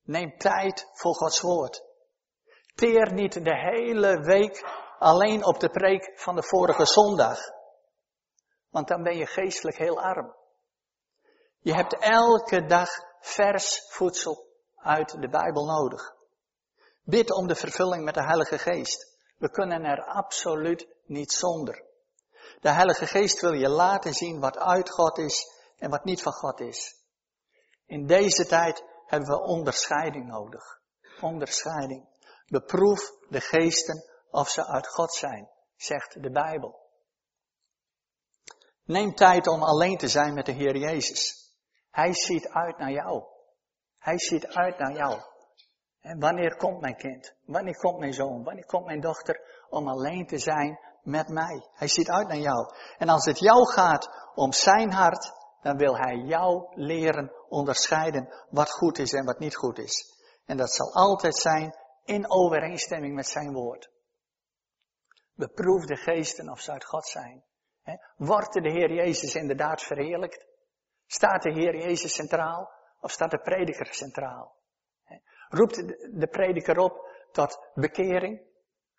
Neem 0.03 0.37
tijd 0.37 0.89
voor 0.93 1.13
Gods 1.13 1.41
woord. 1.41 1.83
Teer 2.75 3.13
niet 3.13 3.33
de 3.33 3.55
hele 3.55 4.19
week 4.19 4.80
alleen 5.01 5.45
op 5.45 5.59
de 5.59 5.69
preek 5.69 6.11
van 6.15 6.35
de 6.35 6.43
vorige 6.43 6.85
zondag. 6.85 7.39
Want 8.69 8.87
dan 8.87 9.03
ben 9.03 9.17
je 9.17 9.25
geestelijk 9.25 9.77
heel 9.77 10.01
arm. 10.01 10.35
Je 11.59 11.73
hebt 11.73 11.97
elke 11.99 12.65
dag 12.65 12.89
vers 13.19 13.85
voedsel 13.89 14.45
uit 14.75 15.21
de 15.21 15.29
Bijbel 15.29 15.65
nodig. 15.65 16.15
Bid 17.03 17.31
om 17.31 17.47
de 17.47 17.55
vervulling 17.55 18.03
met 18.03 18.13
de 18.13 18.23
Heilige 18.23 18.57
Geest. 18.57 19.17
We 19.37 19.49
kunnen 19.49 19.83
er 19.83 20.03
absoluut 20.03 20.87
niet 21.05 21.31
zonder. 21.31 21.83
De 22.59 22.69
Heilige 22.69 23.07
Geest 23.07 23.41
wil 23.41 23.53
je 23.53 23.69
laten 23.69 24.13
zien 24.13 24.39
wat 24.39 24.57
uit 24.57 24.89
God 24.89 25.17
is 25.17 25.45
en 25.77 25.89
wat 25.89 26.03
niet 26.03 26.21
van 26.21 26.33
God 26.33 26.59
is. 26.59 26.95
In 27.85 28.05
deze 28.05 28.45
tijd 28.45 28.83
hebben 29.05 29.29
we 29.29 29.41
onderscheiding 29.41 30.27
nodig. 30.27 30.79
Onderscheiding. 31.21 32.09
Beproef 32.47 33.11
de 33.29 33.41
geesten 33.41 34.10
of 34.31 34.49
ze 34.49 34.65
uit 34.65 34.87
God 34.87 35.13
zijn, 35.13 35.49
zegt 35.75 36.23
de 36.23 36.31
Bijbel. 36.31 36.79
Neem 38.83 39.15
tijd 39.15 39.47
om 39.47 39.63
alleen 39.63 39.97
te 39.97 40.07
zijn 40.07 40.33
met 40.33 40.45
de 40.45 40.51
Heer 40.51 40.77
Jezus. 40.77 41.51
Hij 41.91 42.13
ziet 42.13 42.47
uit 42.47 42.77
naar 42.77 42.91
jou. 42.91 43.23
Hij 43.97 44.19
ziet 44.19 44.47
uit 44.47 44.77
naar 44.77 44.93
jou. 44.93 45.21
En 46.01 46.19
wanneer 46.19 46.55
komt 46.55 46.81
mijn 46.81 46.95
kind? 46.95 47.33
Wanneer 47.45 47.77
komt 47.77 47.99
mijn 47.99 48.13
zoon? 48.13 48.43
Wanneer 48.43 48.65
komt 48.65 48.85
mijn 48.85 49.01
dochter 49.01 49.65
om 49.69 49.87
alleen 49.87 50.27
te 50.27 50.37
zijn 50.37 50.79
met 51.03 51.27
mij? 51.27 51.69
Hij 51.73 51.87
ziet 51.87 52.09
uit 52.09 52.27
naar 52.27 52.37
jou. 52.37 52.75
En 52.97 53.09
als 53.09 53.25
het 53.25 53.39
jou 53.39 53.71
gaat 53.71 54.09
om 54.35 54.53
zijn 54.53 54.91
hart, 54.91 55.31
dan 55.61 55.77
wil 55.77 55.97
hij 55.97 56.15
jou 56.15 56.67
leren 56.75 57.31
onderscheiden 57.49 58.33
wat 58.49 58.71
goed 58.71 58.97
is 58.97 59.13
en 59.13 59.25
wat 59.25 59.39
niet 59.39 59.55
goed 59.55 59.77
is. 59.77 60.19
En 60.45 60.57
dat 60.57 60.71
zal 60.71 60.93
altijd 60.93 61.35
zijn 61.35 61.75
in 62.03 62.31
overeenstemming 62.31 63.15
met 63.15 63.27
zijn 63.27 63.53
woord. 63.53 63.90
Beproef 65.41 65.85
de 65.85 65.95
geesten 65.95 66.49
of 66.49 66.59
ze 66.59 66.71
uit 66.71 66.85
God 66.85 67.05
zijn. 67.05 67.43
Wordt 68.17 68.53
de 68.53 68.69
Heer 68.69 68.93
Jezus 68.93 69.35
inderdaad 69.35 69.81
verheerlijkt? 69.81 70.45
Staat 71.05 71.41
de 71.41 71.51
Heer 71.51 71.75
Jezus 71.75 72.13
centraal 72.13 72.71
of 72.99 73.11
staat 73.11 73.31
de 73.31 73.39
prediker 73.39 73.93
centraal? 73.93 74.55
Roept 75.49 75.75
de 76.19 76.27
prediker 76.27 76.77
op 76.77 77.07
tot 77.31 77.69
bekering, 77.73 78.41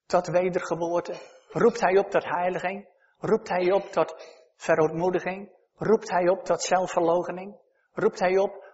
tot 0.07 0.27
wedergeboorte? 0.27 1.15
Roept 1.49 1.81
hij 1.81 1.99
op 1.99 2.11
tot 2.11 2.25
heiliging? 2.25 2.89
Roept 3.19 3.49
hij 3.49 3.73
op 3.73 3.83
tot 3.83 4.15
verootmoediging? 4.57 5.51
Roept 5.75 6.11
hij 6.11 6.29
op 6.29 6.45
tot 6.45 6.63
zelfverloochening? 6.63 7.57
Roept 7.93 8.19
hij 8.19 8.39
op 8.39 8.65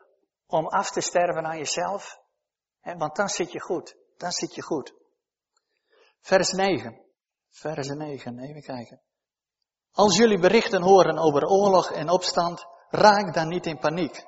om 0.47 0.67
af 0.67 0.91
te 0.91 1.01
sterven 1.01 1.47
aan 1.47 1.59
jezelf? 1.59 2.21
want 2.83 3.17
dan 3.17 3.29
zit 3.29 3.53
je 3.53 3.61
goed. 3.61 3.97
Dan 4.17 4.31
zit 4.31 4.55
je 4.55 4.63
goed. 4.63 4.95
Vers 6.21 6.53
9. 6.53 7.07
Vers 7.51 7.89
9, 7.89 8.39
even 8.39 8.63
kijken. 8.63 9.01
Als 9.93 10.17
jullie 10.17 10.39
berichten 10.39 10.83
horen 10.83 11.19
over 11.19 11.47
oorlog 11.47 11.91
en 11.91 12.11
opstand, 12.11 12.67
raak 12.89 13.35
dan 13.35 13.49
niet 13.49 13.67
in 13.67 13.79
paniek. 13.79 14.27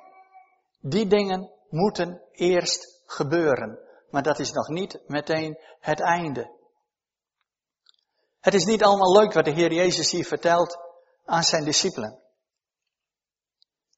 Die 0.79 1.07
dingen 1.07 1.51
moeten 1.69 2.21
eerst 2.31 3.01
gebeuren, 3.05 3.79
maar 4.09 4.23
dat 4.23 4.39
is 4.39 4.51
nog 4.51 4.67
niet 4.67 5.01
meteen 5.07 5.59
het 5.79 5.99
einde. 5.99 6.59
Het 8.39 8.53
is 8.53 8.65
niet 8.65 8.83
allemaal 8.83 9.11
leuk 9.11 9.33
wat 9.33 9.45
de 9.45 9.51
Heer 9.51 9.73
Jezus 9.73 10.11
hier 10.11 10.25
vertelt 10.25 10.77
aan 11.25 11.43
zijn 11.43 11.63
discipelen. 11.63 12.19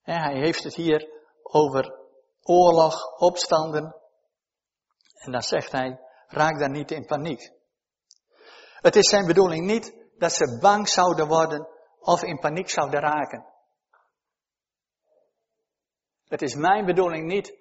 Hij 0.01 0.37
heeft 0.37 0.63
het 0.63 0.75
hier 0.75 1.09
over 1.43 1.95
oorlog, 2.41 3.17
opstanden. 3.17 3.95
En 5.13 5.31
dan 5.31 5.41
zegt 5.41 5.71
hij, 5.71 5.99
raak 6.27 6.59
dan 6.59 6.71
niet 6.71 6.91
in 6.91 7.05
paniek. 7.05 7.51
Het 8.83 8.95
is 8.95 9.09
zijn 9.09 9.25
bedoeling 9.25 9.65
niet 9.65 9.95
dat 10.17 10.33
ze 10.33 10.57
bang 10.61 10.89
zouden 10.89 11.27
worden 11.27 11.67
of 11.99 12.23
in 12.23 12.39
paniek 12.39 12.69
zouden 12.69 12.99
raken. 12.99 13.45
Het 16.27 16.41
is 16.41 16.55
mijn 16.55 16.85
bedoeling 16.85 17.27
niet 17.27 17.57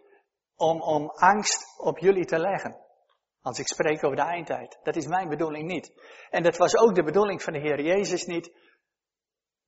om, 0.57 0.81
om 0.81 1.11
angst 1.11 1.81
op 1.81 1.99
jullie 1.99 2.25
te 2.25 2.38
leggen. 2.38 2.81
Als 3.41 3.59
ik 3.59 3.67
spreek 3.67 4.05
over 4.05 4.17
de 4.17 4.23
eindtijd. 4.23 4.79
Dat 4.83 4.97
is 4.97 5.07
mijn 5.07 5.29
bedoeling 5.29 5.67
niet. 5.67 5.93
En 6.31 6.43
dat 6.43 6.57
was 6.57 6.76
ook 6.76 6.95
de 6.95 7.02
bedoeling 7.02 7.43
van 7.43 7.52
de 7.52 7.59
Heer 7.59 7.81
Jezus 7.81 8.25
niet. 8.25 8.52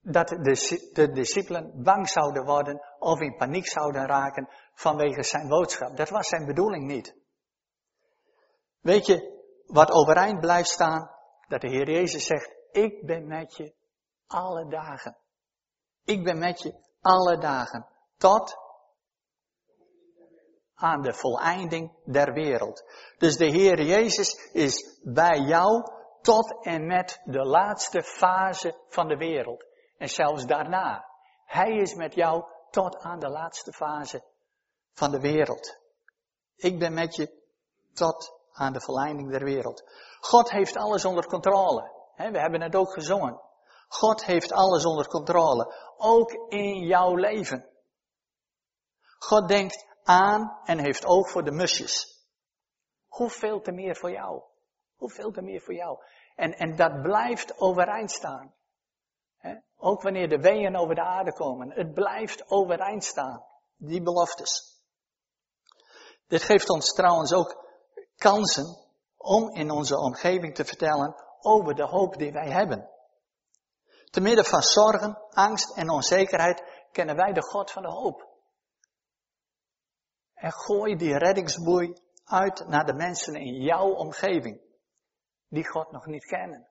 Dat 0.01 0.29
de, 0.29 0.91
de 0.93 1.13
discipelen 1.13 1.83
bang 1.83 2.09
zouden 2.09 2.45
worden 2.45 2.83
of 2.99 3.21
in 3.21 3.37
paniek 3.37 3.67
zouden 3.67 4.07
raken 4.07 4.49
vanwege 4.73 5.23
zijn 5.23 5.49
boodschap. 5.49 5.97
Dat 5.97 6.09
was 6.09 6.29
zijn 6.29 6.47
bedoeling 6.47 6.87
niet. 6.87 7.17
Weet 8.81 9.07
je, 9.07 9.43
wat 9.67 9.91
overeind 9.91 10.41
blijft 10.41 10.69
staan, 10.69 11.14
dat 11.49 11.61
de 11.61 11.69
Heer 11.69 11.91
Jezus 11.91 12.27
zegt, 12.27 12.55
ik 12.71 13.07
ben 13.07 13.27
met 13.27 13.57
je 13.57 13.75
alle 14.27 14.69
dagen. 14.69 15.17
Ik 16.05 16.25
ben 16.25 16.39
met 16.39 16.63
je 16.63 16.75
alle 17.01 17.39
dagen. 17.39 17.87
Tot 18.17 18.57
aan 20.75 21.03
de 21.03 21.15
voleinding 21.15 21.93
der 22.05 22.33
wereld. 22.33 22.85
Dus 23.19 23.37
de 23.37 23.47
Heer 23.47 23.83
Jezus 23.83 24.51
is 24.53 25.01
bij 25.03 25.39
jou 25.39 25.85
tot 26.21 26.65
en 26.65 26.87
met 26.87 27.21
de 27.25 27.45
laatste 27.45 28.03
fase 28.03 28.79
van 28.89 29.09
de 29.09 29.17
wereld. 29.17 29.65
En 29.99 30.09
zelfs 30.09 30.47
daarna. 30.47 31.07
Hij 31.45 31.77
is 31.77 31.95
met 31.95 32.15
jou 32.15 32.45
tot 32.71 32.99
aan 32.99 33.19
de 33.19 33.29
laatste 33.29 33.73
fase 33.73 34.25
van 34.93 35.11
de 35.11 35.21
wereld. 35.21 35.79
Ik 36.57 36.79
ben 36.79 36.95
met 36.95 37.17
je 37.17 37.43
tot 37.93 38.34
aan 38.55 38.73
de 38.73 38.81
voleinding 38.81 39.31
der 39.31 39.45
wereld. 39.45 39.85
God 40.21 40.51
heeft 40.51 40.77
alles 40.77 41.05
onder 41.05 41.27
controle. 41.27 41.93
We 42.17 42.39
hebben 42.39 42.61
het 42.61 42.75
ook 42.75 42.93
gezongen. 42.93 43.41
God 43.89 44.25
heeft 44.25 44.53
alles 44.53 44.85
onder 44.85 45.09
controle. 45.09 45.75
Ook 45.97 46.33
in 46.49 46.79
jouw 46.79 47.15
leven. 47.15 47.69
God 49.19 49.49
denkt 49.49 49.87
aan 50.03 50.59
en 50.65 50.79
heeft 50.79 51.07
oog 51.07 51.31
voor 51.31 51.45
de 51.45 51.51
musjes. 51.51 52.23
Hoeveel 53.09 53.61
te 53.61 53.73
meer 53.73 53.97
voor 53.97 54.11
jou? 54.11 54.43
Hoeveel 54.97 55.31
te 55.31 55.43
meer 55.43 55.61
voor 55.61 55.75
jou? 55.75 55.99
En, 56.35 56.53
en 56.53 56.77
dat 56.77 57.03
blijft 57.03 57.61
overeind 57.61 58.11
staan. 58.11 58.55
Ook 59.77 60.03
wanneer 60.03 60.29
de 60.29 60.41
weeën 60.41 60.77
over 60.77 60.95
de 60.95 61.03
aarde 61.03 61.33
komen. 61.33 61.71
Het 61.71 61.95
blijft 61.95 62.51
overeind 62.51 63.05
staan. 63.05 63.45
Die 63.77 64.03
beloftes. 64.03 64.83
Dit 66.27 66.43
geeft 66.43 66.71
ons 66.71 66.93
trouwens 66.93 67.33
ook 67.33 67.64
kansen 68.17 68.77
om 69.17 69.51
in 69.51 69.71
onze 69.71 69.99
omgeving 69.99 70.55
te 70.55 70.65
vertellen 70.65 71.15
over 71.41 71.75
de 71.75 71.87
hoop 71.87 72.17
die 72.17 72.33
wij 72.33 72.51
hebben. 72.51 72.91
Te 74.11 74.21
midden 74.21 74.45
van 74.45 74.63
zorgen, 74.63 75.19
angst 75.31 75.77
en 75.77 75.91
onzekerheid 75.91 76.63
kennen 76.93 77.17
wij 77.17 77.33
de 77.33 77.43
God 77.43 77.71
van 77.71 77.83
de 77.83 77.89
hoop. 77.89 78.29
En 80.35 80.53
gooi 80.53 80.97
die 80.97 81.19
reddingsboei 81.19 81.93
uit 82.25 82.69
naar 82.69 82.85
de 82.85 82.95
mensen 82.95 83.35
in 83.35 83.55
jouw 83.55 83.91
omgeving, 83.95 84.61
die 85.49 85.69
God 85.69 85.93
nog 85.93 86.07
niet 86.07 86.25
kennen. 86.25 86.69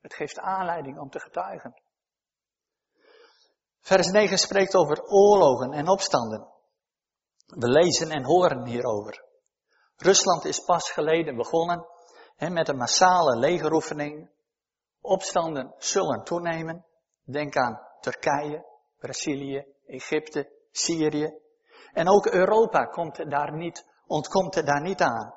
Het 0.00 0.14
geeft 0.14 0.38
aanleiding 0.38 0.98
om 0.98 1.10
te 1.10 1.20
getuigen. 1.20 1.82
Vers 3.80 4.06
9 4.06 4.38
spreekt 4.38 4.74
over 4.74 5.02
oorlogen 5.02 5.72
en 5.72 5.88
opstanden. 5.88 6.48
We 7.46 7.68
lezen 7.68 8.10
en 8.10 8.24
horen 8.24 8.66
hierover. 8.66 9.29
Rusland 10.02 10.44
is 10.44 10.60
pas 10.64 10.90
geleden 10.90 11.36
begonnen 11.36 11.86
hè, 12.36 12.50
met 12.50 12.68
een 12.68 12.76
massale 12.76 13.36
legeroefening. 13.36 14.30
Opstanden 15.00 15.74
zullen 15.78 16.24
toenemen. 16.24 16.86
Denk 17.24 17.56
aan 17.56 17.80
Turkije, 18.00 18.66
Brazilië, 18.98 19.64
Egypte, 19.86 20.50
Syrië. 20.70 21.34
En 21.92 22.08
ook 22.08 22.26
Europa 22.26 22.84
komt 22.84 23.30
daar 23.30 23.56
niet, 23.56 23.86
ontkomt 24.06 24.66
daar 24.66 24.82
niet 24.82 25.00
aan. 25.00 25.34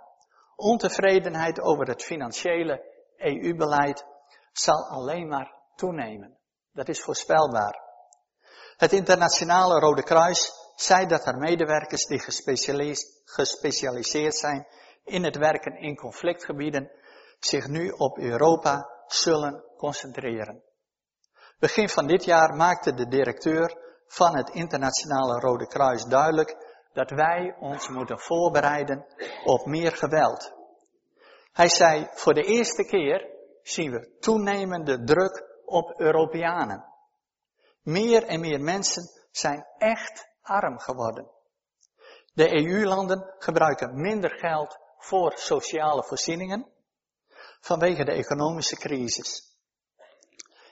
Ontevredenheid 0.55 1.61
over 1.61 1.87
het 1.87 2.03
financiële 2.03 2.83
EU-beleid 3.17 4.05
zal 4.51 4.87
alleen 4.89 5.27
maar 5.27 5.53
toenemen. 5.75 6.37
Dat 6.71 6.89
is 6.89 7.01
voorspelbaar. 7.01 7.81
Het 8.77 8.93
internationale 8.93 9.79
Rode 9.79 10.03
Kruis 10.03 10.62
zei 10.75 11.05
dat 11.05 11.25
er 11.25 11.37
medewerkers 11.37 12.05
die 12.05 12.19
gespecialiseerd 13.25 14.35
zijn 14.35 14.67
in 15.03 15.23
het 15.23 15.37
werken 15.37 15.77
in 15.77 15.95
conflictgebieden 15.95 16.91
zich 17.39 17.67
nu 17.67 17.89
op 17.89 18.17
Europa 18.17 18.89
zullen 19.07 19.63
concentreren. 19.77 20.63
Begin 21.59 21.89
van 21.89 22.07
dit 22.07 22.23
jaar 22.25 22.55
maakte 22.55 22.93
de 22.93 23.07
directeur 23.07 23.77
van 24.07 24.37
het 24.37 24.49
Internationale 24.49 25.39
Rode 25.39 25.67
Kruis 25.67 26.03
duidelijk 26.03 26.55
dat 26.93 27.09
wij 27.09 27.55
ons 27.59 27.89
moeten 27.89 28.19
voorbereiden 28.19 29.05
op 29.43 29.65
meer 29.65 29.91
geweld. 29.91 30.53
Hij 31.51 31.69
zei, 31.69 32.07
voor 32.11 32.33
de 32.33 32.43
eerste 32.43 32.83
keer 32.83 33.29
zien 33.61 33.91
we 33.91 34.17
toenemende 34.19 35.03
druk 35.03 35.43
op 35.65 35.99
Europeanen. 35.99 36.85
Meer 37.81 38.23
en 38.23 38.39
meer 38.39 38.61
mensen 38.61 39.03
zijn 39.31 39.65
echt 39.77 40.32
arm 40.43 40.79
geworden. 40.79 41.31
De 42.33 42.53
EU-landen 42.53 43.33
gebruiken 43.37 44.01
minder 44.01 44.29
geld 44.29 44.77
voor 44.97 45.31
sociale 45.35 46.03
voorzieningen 46.03 46.67
vanwege 47.59 48.03
de 48.03 48.11
economische 48.11 48.75
crisis. 48.75 49.57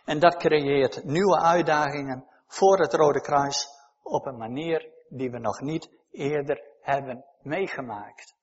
En 0.05 0.19
dat 0.19 0.37
creëert 0.37 1.03
nieuwe 1.03 1.39
uitdagingen 1.39 2.25
voor 2.47 2.79
het 2.79 2.93
Rode 2.93 3.21
Kruis 3.21 3.67
op 4.03 4.25
een 4.25 4.37
manier 4.37 4.89
die 5.09 5.31
we 5.31 5.39
nog 5.39 5.61
niet 5.61 5.89
eerder 6.11 6.63
hebben 6.81 7.25
meegemaakt. 7.41 8.35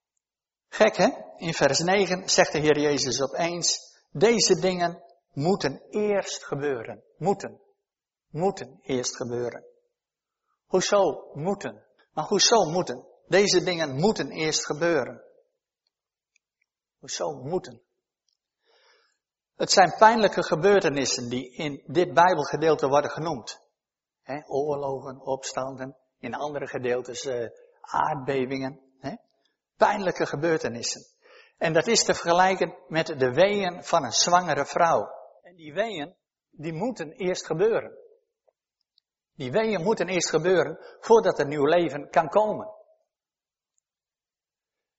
Gek 0.68 0.96
hè? 0.96 1.08
In 1.36 1.54
vers 1.54 1.78
9 1.78 2.28
zegt 2.28 2.52
de 2.52 2.58
Heer 2.58 2.78
Jezus 2.78 3.22
opeens, 3.22 3.96
deze 4.10 4.60
dingen 4.60 5.02
moeten 5.32 5.82
eerst 5.90 6.44
gebeuren. 6.44 7.02
Moeten. 7.16 7.60
Moeten 8.30 8.78
eerst 8.82 9.16
gebeuren. 9.16 9.64
Hoezo 10.68 11.30
moeten? 11.32 11.84
Maar 12.12 12.24
hoezo 12.24 12.64
moeten? 12.64 13.06
Deze 13.26 13.62
dingen 13.62 13.94
moeten 13.94 14.30
eerst 14.30 14.66
gebeuren. 14.66 15.22
Hoezo 16.98 17.32
moeten? 17.32 17.82
Het 19.56 19.70
zijn 19.70 19.94
pijnlijke 19.98 20.42
gebeurtenissen 20.42 21.28
die 21.28 21.52
in 21.52 21.82
dit 21.86 22.14
Bijbelgedeelte 22.14 22.88
worden 22.88 23.10
genoemd. 23.10 23.60
Oorlogen, 24.46 25.20
opstanden, 25.20 25.96
in 26.18 26.34
andere 26.34 26.66
gedeeltes 26.66 27.24
uh, 27.24 27.48
aardbevingen. 27.80 28.80
Pijnlijke 29.76 30.26
gebeurtenissen. 30.26 31.02
En 31.56 31.72
dat 31.72 31.86
is 31.86 32.04
te 32.04 32.14
vergelijken 32.14 32.74
met 32.88 33.06
de 33.06 33.32
weeën 33.32 33.84
van 33.84 34.04
een 34.04 34.12
zwangere 34.12 34.66
vrouw. 34.66 35.08
En 35.42 35.54
die 35.54 35.72
weeën, 35.72 36.14
die 36.50 36.72
moeten 36.72 37.12
eerst 37.12 37.46
gebeuren. 37.46 38.07
Die 39.38 39.50
weeën 39.50 39.82
moeten 39.82 40.08
eerst 40.08 40.30
gebeuren 40.30 40.78
voordat 41.00 41.38
een 41.38 41.48
nieuw 41.48 41.64
leven 41.64 42.10
kan 42.10 42.28
komen. 42.28 42.74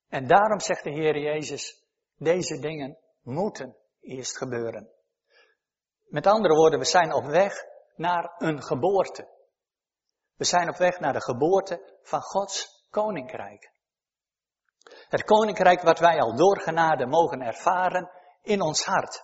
En 0.07 0.27
daarom 0.27 0.59
zegt 0.59 0.83
de 0.83 0.89
Heer 0.89 1.17
Jezus, 1.17 1.83
deze 2.17 2.59
dingen 2.59 2.97
moeten 3.21 3.75
eerst 4.01 4.37
gebeuren. 4.37 4.89
Met 6.05 6.27
andere 6.27 6.55
woorden, 6.55 6.79
we 6.79 6.85
zijn 6.85 7.13
op 7.13 7.25
weg 7.25 7.65
naar 7.95 8.33
een 8.37 8.63
geboorte. 8.63 9.27
We 10.35 10.45
zijn 10.45 10.69
op 10.69 10.75
weg 10.75 10.99
naar 10.99 11.13
de 11.13 11.21
geboorte 11.21 11.97
van 12.01 12.21
Gods 12.21 12.85
koninkrijk. 12.89 13.71
Het 15.09 15.23
koninkrijk 15.23 15.81
wat 15.81 15.99
wij 15.99 16.19
al 16.19 16.35
door 16.35 16.59
genade 16.59 17.05
mogen 17.05 17.41
ervaren 17.41 18.11
in 18.41 18.61
ons 18.61 18.85
hart. 18.85 19.23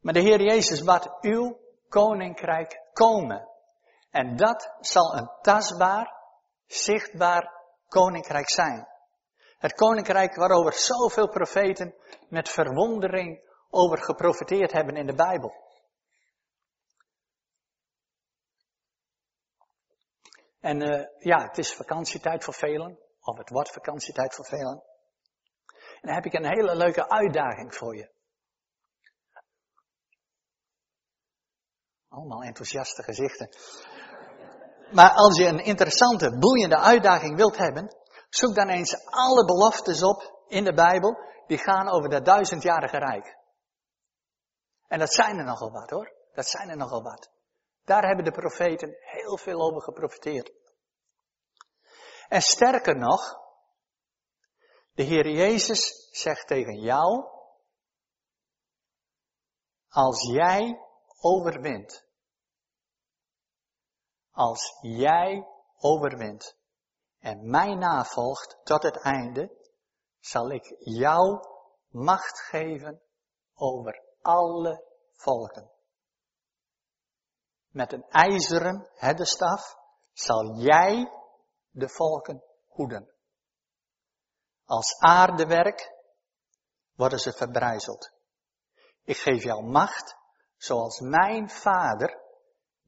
Maar 0.00 0.12
de 0.12 0.20
Heer 0.20 0.42
Jezus 0.42 0.82
bad 0.82 1.16
uw 1.20 1.60
koninkrijk 1.88 2.81
komen. 2.92 3.48
En 4.10 4.36
dat 4.36 4.74
zal 4.80 5.16
een 5.16 5.30
tastbaar, 5.40 6.14
zichtbaar 6.66 7.52
koninkrijk 7.88 8.50
zijn. 8.50 8.88
Het 9.58 9.72
koninkrijk 9.74 10.34
waarover 10.34 10.72
zoveel 10.72 11.28
profeten 11.28 11.94
met 12.28 12.48
verwondering 12.48 13.50
over 13.70 14.02
geprofiteerd 14.02 14.72
hebben 14.72 14.96
in 14.96 15.06
de 15.06 15.14
Bijbel. 15.14 15.52
En 20.60 20.80
uh, 20.80 21.06
ja, 21.18 21.42
het 21.42 21.58
is 21.58 21.74
vakantietijd 21.74 22.44
voor 22.44 22.54
velen, 22.54 22.98
of 23.20 23.38
het 23.38 23.50
wordt 23.50 23.70
vakantietijd 23.72 24.34
voor 24.34 24.44
velen. 24.44 24.82
En 26.00 26.08
dan 26.08 26.14
heb 26.14 26.24
ik 26.24 26.32
een 26.32 26.54
hele 26.54 26.76
leuke 26.76 27.08
uitdaging 27.08 27.74
voor 27.74 27.96
je. 27.96 28.10
Allemaal 32.12 32.42
enthousiaste 32.42 33.02
gezichten. 33.02 33.48
Maar 34.90 35.10
als 35.10 35.38
je 35.38 35.46
een 35.46 35.64
interessante, 35.64 36.38
boeiende 36.38 36.78
uitdaging 36.78 37.36
wilt 37.36 37.56
hebben, 37.56 37.96
zoek 38.28 38.54
dan 38.54 38.68
eens 38.68 39.06
alle 39.06 39.44
beloftes 39.44 40.02
op 40.02 40.44
in 40.46 40.64
de 40.64 40.74
Bijbel 40.74 41.16
die 41.46 41.58
gaan 41.58 41.88
over 41.88 42.10
dat 42.10 42.24
duizendjarige 42.24 42.98
rijk. 42.98 43.36
En 44.86 44.98
dat 44.98 45.12
zijn 45.12 45.38
er 45.38 45.44
nogal 45.44 45.70
wat 45.70 45.90
hoor. 45.90 46.12
Dat 46.34 46.46
zijn 46.46 46.68
er 46.68 46.76
nogal 46.76 47.02
wat. 47.02 47.30
Daar 47.84 48.06
hebben 48.06 48.24
de 48.24 48.32
profeten 48.32 48.96
heel 49.00 49.38
veel 49.38 49.60
over 49.60 49.82
geprofiteerd. 49.82 50.52
En 52.28 52.42
sterker 52.42 52.96
nog, 52.96 53.40
de 54.92 55.02
Heer 55.02 55.28
Jezus 55.28 56.08
zegt 56.10 56.46
tegen 56.46 56.80
jou, 56.80 57.24
als 59.88 60.22
jij 60.32 60.80
overwint, 61.20 62.04
als 64.32 64.78
jij 64.80 65.46
overwint 65.78 66.56
en 67.18 67.50
mij 67.50 67.74
navolgt 67.74 68.60
tot 68.64 68.82
het 68.82 69.02
einde, 69.02 69.50
zal 70.20 70.50
ik 70.50 70.76
jou 70.78 71.46
macht 71.88 72.40
geven 72.40 73.02
over 73.54 74.02
alle 74.20 74.84
volken. 75.12 75.70
Met 77.68 77.92
een 77.92 78.04
ijzeren 78.08 78.88
heddenstaf 78.94 79.76
zal 80.12 80.56
jij 80.56 81.12
de 81.70 81.88
volken 81.88 82.42
hoeden. 82.68 83.14
Als 84.64 84.98
aardewerk 84.98 85.94
worden 86.94 87.18
ze 87.18 87.32
verbrijzeld. 87.32 88.12
Ik 89.04 89.16
geef 89.16 89.42
jou 89.42 89.62
macht 89.64 90.16
zoals 90.56 91.00
mijn 91.00 91.50
vader 91.50 92.21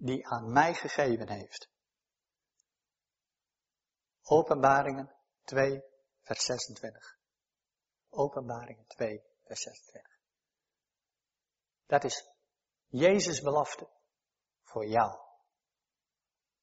die 0.05 0.27
aan 0.27 0.53
mij 0.53 0.75
gegeven 0.75 1.29
heeft. 1.29 1.69
Openbaringen 4.23 5.15
2, 5.45 5.83
vers 6.23 6.45
26. 6.45 7.19
Openbaringen 8.09 8.87
2, 8.87 9.23
vers 9.45 9.61
26. 9.61 10.19
Dat 11.87 12.05
is 12.05 12.31
Jezus 12.87 13.41
belofte 13.41 13.89
voor 14.63 14.87
jou. 14.87 15.19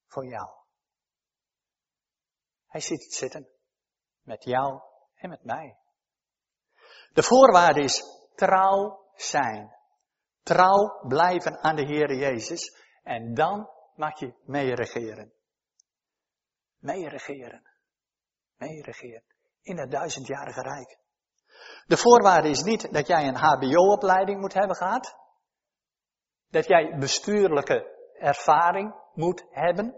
Voor 0.06 0.26
jou. 0.26 0.50
Hij 2.66 2.82
ziet 2.82 3.04
het 3.04 3.14
zitten. 3.14 3.48
Met 4.22 4.44
jou 4.44 4.82
en 5.14 5.30
met 5.30 5.44
mij. 5.44 5.78
De 7.14 7.24
voorwaarde 7.24 7.82
is 7.82 8.04
trouw 8.36 9.12
zijn. 9.16 9.76
Trouw 10.44 11.08
blijven 11.08 11.58
aan 11.58 11.76
de 11.76 11.86
Heer 11.86 12.16
Jezus. 12.16 12.81
En 13.04 13.34
dan 13.34 13.70
mag 13.96 14.20
je 14.20 14.34
meeregeren. 14.46 15.34
Meeregeren. 16.80 17.64
Meeregeren. 18.58 19.24
In 19.62 19.78
het 19.78 19.92
duizendjarige 19.92 20.62
rijk. 20.62 21.00
De 21.86 21.98
voorwaarde 21.98 22.50
is 22.50 22.62
niet 22.62 22.94
dat 22.94 23.08
jij 23.08 23.28
een 23.28 23.36
HBO-opleiding 23.36 24.40
moet 24.40 24.54
hebben 24.54 24.76
gehad. 24.76 25.16
Dat 26.50 26.68
jij 26.68 26.98
bestuurlijke 26.98 28.10
ervaring 28.14 28.96
moet 29.14 29.46
hebben. 29.50 29.96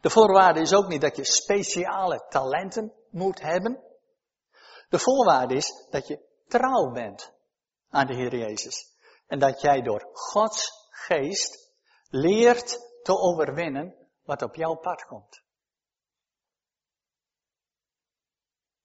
De 0.00 0.10
voorwaarde 0.10 0.60
is 0.60 0.74
ook 0.74 0.88
niet 0.88 1.00
dat 1.00 1.16
je 1.16 1.24
speciale 1.24 2.26
talenten 2.28 2.92
moet 3.10 3.40
hebben. 3.40 3.82
De 4.88 4.98
voorwaarde 4.98 5.54
is 5.54 5.86
dat 5.90 6.06
je 6.06 6.26
trouw 6.46 6.92
bent 6.92 7.32
aan 7.90 8.06
de 8.06 8.14
Heer 8.14 8.36
Jezus. 8.36 8.96
En 9.26 9.38
dat 9.38 9.60
jij 9.60 9.82
door 9.82 10.08
Gods 10.12 10.77
geest 11.06 11.72
leert 12.08 12.78
te 13.02 13.12
overwinnen 13.12 13.94
wat 14.22 14.42
op 14.42 14.54
jouw 14.54 14.74
pad 14.74 15.04
komt. 15.04 15.42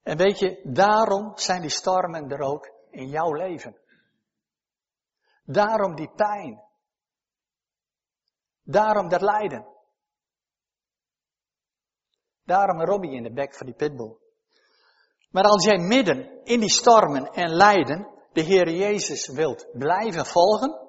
En 0.02 0.17
weet 0.17 0.39
je, 0.39 0.62
daarom 0.63 1.38
zijn 1.38 1.62
die 1.62 1.69
stormen 1.69 2.30
er 2.30 2.41
ook 2.41 2.71
in 2.89 3.08
jouw 3.08 3.34
leven. 3.34 3.78
Daarom 5.43 5.95
die 5.95 6.10
pijn. 6.15 6.62
Daarom 8.63 9.10
dat 9.10 9.21
lijden. 9.21 9.67
Daarom 12.43 12.82
Robbie 12.82 13.15
in 13.15 13.23
de 13.23 13.34
bek 13.34 13.56
van 13.56 13.65
die 13.65 13.76
pitbull. 13.76 14.17
Maar 15.32 15.43
als 15.43 15.65
jij 15.65 15.78
midden 15.78 16.43
in 16.43 16.60
die 16.60 16.71
stormen 16.71 17.26
en 17.26 17.49
lijden 17.49 18.08
de 18.32 18.41
Heer 18.41 18.69
Jezus 18.69 19.28
wilt 19.28 19.67
blijven 19.71 20.26
volgen, 20.26 20.84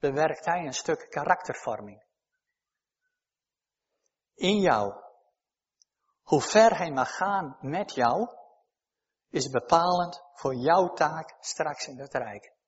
bewerkt 0.00 0.44
Hij 0.44 0.66
een 0.66 0.74
stuk 0.74 1.06
karaktervorming. 1.10 2.04
In 4.34 4.60
jou. 4.60 4.94
Hoe 6.22 6.40
ver 6.40 6.76
Hij 6.76 6.90
mag 6.90 7.16
gaan 7.16 7.56
met 7.60 7.94
jou, 7.94 8.28
is 9.28 9.50
bepalend 9.50 10.22
voor 10.32 10.54
jouw 10.54 10.92
taak 10.92 11.36
straks 11.40 11.86
in 11.86 11.98
het 11.98 12.14
Rijk. 12.14 12.58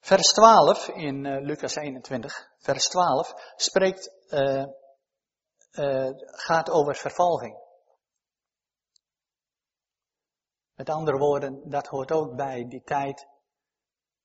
Vers 0.00 0.32
12 0.32 0.88
in 0.88 1.24
uh, 1.24 1.42
Lucas 1.42 1.74
21, 1.74 2.50
vers 2.58 2.88
12, 2.88 3.52
spreekt, 3.56 4.12
uh, 4.28 4.64
uh, 5.72 6.10
gaat 6.26 6.70
over 6.70 6.94
vervolging. 6.96 7.63
Met 10.74 10.88
andere 10.88 11.18
woorden, 11.18 11.70
dat 11.70 11.86
hoort 11.86 12.12
ook 12.12 12.36
bij 12.36 12.68
die 12.68 12.82
tijd 12.82 13.26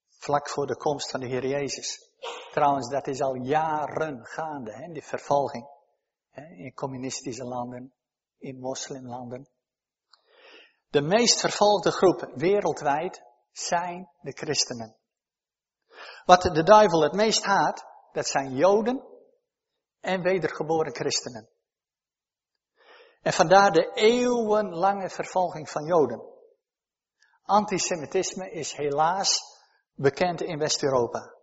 vlak 0.07 0.49
voor 0.49 0.67
de 0.67 0.77
komst 0.77 1.11
van 1.11 1.19
de 1.19 1.27
Heer 1.27 1.47
Jezus. 1.47 2.11
Trouwens, 2.51 2.89
dat 2.89 3.07
is 3.07 3.21
al 3.21 3.35
jaren 3.35 4.25
gaande, 4.25 4.71
hè, 4.71 4.91
die 4.91 5.03
vervolging. 5.03 5.67
Hè, 6.29 6.41
in 6.41 6.73
communistische 6.73 7.43
landen, 7.43 7.93
in 8.37 8.59
moslimlanden. 8.59 9.47
De 10.89 11.01
meest 11.01 11.39
vervolgde 11.39 11.91
groep 11.91 12.31
wereldwijd 12.35 13.23
zijn 13.51 14.09
de 14.21 14.31
christenen. 14.31 14.95
Wat 16.25 16.41
de 16.41 16.63
duivel 16.63 17.01
het 17.01 17.13
meest 17.13 17.43
haat, 17.43 17.85
dat 18.11 18.27
zijn 18.27 18.55
Joden 18.55 19.03
en 19.99 20.21
wedergeboren 20.21 20.95
christenen. 20.95 21.49
En 23.21 23.33
vandaar 23.33 23.71
de 23.71 23.91
eeuwenlange 23.93 25.09
vervolging 25.09 25.69
van 25.69 25.85
Joden. 25.85 26.28
Antisemitisme 27.49 28.51
is 28.51 28.73
helaas 28.73 29.39
bekend 29.95 30.41
in 30.41 30.59
West-Europa. 30.59 31.33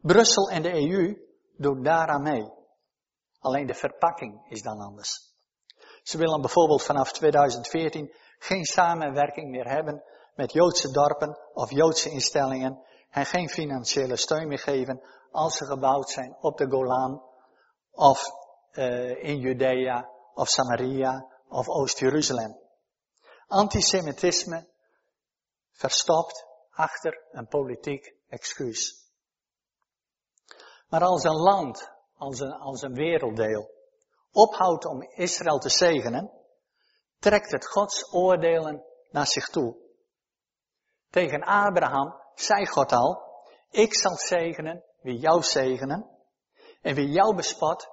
Brussel 0.00 0.50
en 0.50 0.62
de 0.62 0.72
EU 0.72 1.16
doen 1.56 1.82
daaraan 1.82 2.22
mee. 2.22 2.50
Alleen 3.38 3.66
de 3.66 3.74
verpakking 3.74 4.46
is 4.48 4.62
dan 4.62 4.80
anders. 4.80 5.34
Ze 6.02 6.18
willen 6.18 6.40
bijvoorbeeld 6.40 6.82
vanaf 6.82 7.12
2014 7.12 8.14
geen 8.38 8.64
samenwerking 8.64 9.50
meer 9.50 9.68
hebben 9.68 10.02
met 10.34 10.52
Joodse 10.52 10.90
dorpen 10.90 11.38
of 11.52 11.70
Joodse 11.70 12.10
instellingen 12.10 12.84
en 13.10 13.26
geen 13.26 13.48
financiële 13.48 14.16
steun 14.16 14.48
meer 14.48 14.58
geven 14.58 15.02
als 15.30 15.56
ze 15.56 15.64
gebouwd 15.64 16.10
zijn 16.10 16.36
op 16.40 16.58
de 16.58 16.70
Golan 16.70 17.22
of 17.90 18.24
uh, 18.72 19.24
in 19.24 19.38
Judea 19.38 20.08
of 20.34 20.48
Samaria 20.48 21.26
of 21.48 21.68
Oost-Jeruzalem. 21.68 22.60
Antisemitisme 23.46 24.70
verstopt 25.72 26.46
achter 26.70 27.24
een 27.30 27.46
politiek 27.46 28.14
excuus. 28.28 29.10
Maar 30.88 31.02
als 31.02 31.24
een 31.24 31.36
land, 31.36 31.90
als 32.16 32.40
een, 32.40 32.52
als 32.52 32.82
een 32.82 32.94
werelddeel, 32.94 33.70
ophoudt 34.32 34.84
om 34.84 35.02
Israël 35.02 35.58
te 35.58 35.68
zegenen, 35.68 36.30
trekt 37.18 37.50
het 37.50 37.66
Gods 37.66 38.12
oordelen 38.12 38.84
naar 39.10 39.26
zich 39.26 39.48
toe. 39.48 39.76
Tegen 41.10 41.42
Abraham 41.42 42.20
zei 42.34 42.66
God 42.66 42.92
al, 42.92 43.22
ik 43.70 43.94
zal 43.94 44.16
zegenen 44.16 44.84
wie 45.00 45.18
jou 45.18 45.42
zegenen, 45.42 46.10
en 46.80 46.94
wie 46.94 47.08
jou 47.08 47.36
bespot, 47.36 47.88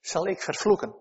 zal 0.00 0.26
ik 0.26 0.42
vervloeken. 0.42 0.94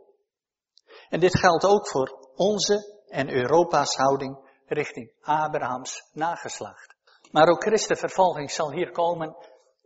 En 1.09 1.19
dit 1.19 1.39
geldt 1.39 1.65
ook 1.65 1.87
voor 1.87 2.31
onze 2.35 3.01
en 3.07 3.29
Europa's 3.29 3.95
houding 3.95 4.51
richting 4.73 5.11
Abrahams 5.21 6.09
nageslacht. 6.13 6.95
Maar 7.31 7.47
ook 7.47 7.61
Christenvervolging 7.61 8.51
zal 8.51 8.71
hier 8.71 8.91
komen 8.91 9.35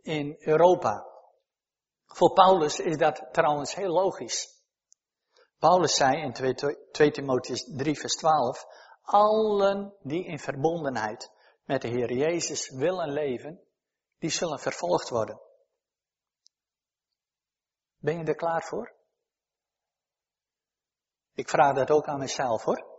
in 0.02 0.36
Europa. 0.38 1.06
Voor 2.06 2.32
Paulus 2.32 2.80
is 2.80 2.96
dat 2.96 3.28
trouwens 3.32 3.74
heel 3.74 3.92
logisch. 3.92 4.56
Paulus 5.58 5.94
zei 5.94 6.22
in 6.22 6.32
2, 6.32 6.54
2 6.92 7.10
Timotheus 7.10 7.70
3 7.76 7.98
vers 7.98 8.14
12, 8.14 8.66
allen 9.02 9.94
die 10.02 10.24
in 10.24 10.38
verbondenheid 10.38 11.30
met 11.64 11.82
de 11.82 11.88
Heer 11.88 12.12
Jezus 12.12 12.70
willen 12.70 13.12
leven, 13.12 13.60
die 14.18 14.30
zullen 14.30 14.58
vervolgd 14.58 15.08
worden. 15.08 15.40
Ben 17.98 18.18
je 18.18 18.24
er 18.24 18.34
klaar 18.34 18.62
voor? 18.62 18.92
Ik 21.34 21.48
vraag 21.48 21.74
dat 21.74 21.90
ook 21.90 22.06
aan 22.06 22.18
mezelf 22.18 22.64
hoor. 22.64 22.97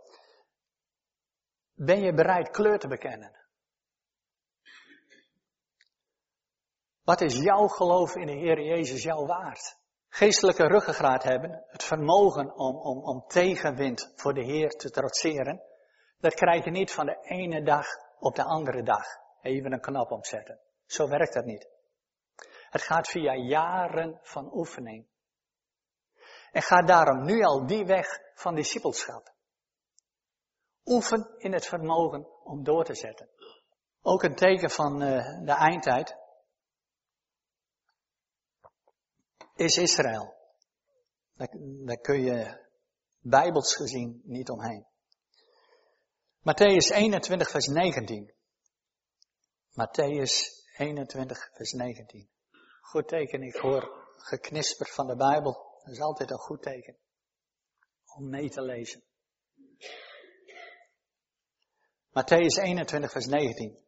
Ben 1.82 2.00
je 2.00 2.14
bereid 2.14 2.50
kleur 2.50 2.78
te 2.78 2.88
bekennen? 2.88 3.32
Wat 7.02 7.20
is 7.20 7.36
jouw 7.36 7.66
geloof 7.66 8.14
in 8.14 8.26
de 8.26 8.32
Heer 8.32 8.60
Jezus 8.60 9.02
jouw 9.02 9.26
waard? 9.26 9.78
Geestelijke 10.08 10.66
ruggengraat 10.66 11.22
hebben, 11.22 11.64
het 11.66 11.84
vermogen 11.84 12.54
om, 12.54 12.76
om, 12.76 13.04
om 13.04 13.24
tegenwind 13.26 14.12
voor 14.16 14.34
de 14.34 14.44
Heer 14.44 14.68
te 14.68 14.90
trotseren, 14.90 15.62
dat 16.18 16.34
krijg 16.34 16.64
je 16.64 16.70
niet 16.70 16.92
van 16.92 17.06
de 17.06 17.18
ene 17.22 17.62
dag 17.62 17.86
op 18.18 18.34
de 18.34 18.44
andere 18.44 18.82
dag. 18.82 19.06
Even 19.42 19.72
een 19.72 19.80
knop 19.80 20.10
omzetten. 20.10 20.60
Zo 20.86 21.08
werkt 21.08 21.34
dat 21.34 21.44
niet. 21.44 21.68
Het 22.70 22.82
gaat 22.82 23.08
via 23.08 23.34
jaren 23.34 24.18
van 24.22 24.54
oefening. 24.54 25.06
En 26.52 26.62
ga 26.62 26.82
daarom 26.82 27.24
nu 27.24 27.42
al 27.42 27.66
die 27.66 27.84
weg 27.84 28.20
van 28.34 28.54
discipelschap. 28.54 29.38
Oefen 30.90 31.34
in 31.38 31.52
het 31.52 31.66
vermogen 31.66 32.44
om 32.44 32.64
door 32.64 32.84
te 32.84 32.94
zetten. 32.94 33.28
Ook 34.02 34.22
een 34.22 34.34
teken 34.34 34.70
van 34.70 35.02
uh, 35.02 35.44
de 35.44 35.52
eindtijd 35.52 36.16
is 39.54 39.76
Israël. 39.76 40.34
Daar, 41.34 41.48
daar 41.84 42.00
kun 42.00 42.22
je 42.22 42.68
bijbels 43.18 43.76
gezien 43.76 44.20
niet 44.24 44.50
omheen. 44.50 44.86
Matthäus 46.40 46.90
21 46.94 47.50
vers 47.50 47.66
19. 47.66 48.32
Matthäus 49.70 50.32
21 50.76 51.50
vers 51.52 51.72
19. 51.72 52.28
Goed 52.80 53.08
teken, 53.08 53.42
ik 53.42 53.56
hoor 53.56 54.12
geknisper 54.16 54.86
van 54.86 55.06
de 55.06 55.16
Bijbel. 55.16 55.52
Dat 55.84 55.94
is 55.94 56.00
altijd 56.00 56.30
een 56.30 56.38
goed 56.38 56.62
teken. 56.62 56.96
Om 58.16 58.28
mee 58.28 58.48
te 58.48 58.62
lezen. 58.62 59.02
Matthäus 62.12 62.58
21 62.58 63.12
vers 63.12 63.26
19. 63.26 63.84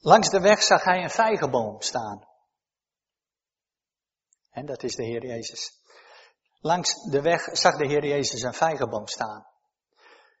Langs 0.00 0.30
de 0.30 0.40
weg 0.40 0.62
zag 0.62 0.84
hij 0.84 1.02
een 1.02 1.10
vijgenboom 1.10 1.80
staan. 1.80 2.28
En 4.50 4.66
dat 4.66 4.82
is 4.82 4.94
de 4.94 5.04
Heer 5.04 5.26
Jezus. 5.26 5.80
Langs 6.60 7.10
de 7.10 7.20
weg 7.20 7.42
zag 7.52 7.76
de 7.76 7.86
Heer 7.86 8.06
Jezus 8.06 8.42
een 8.42 8.54
vijgenboom 8.54 9.06
staan. 9.06 9.46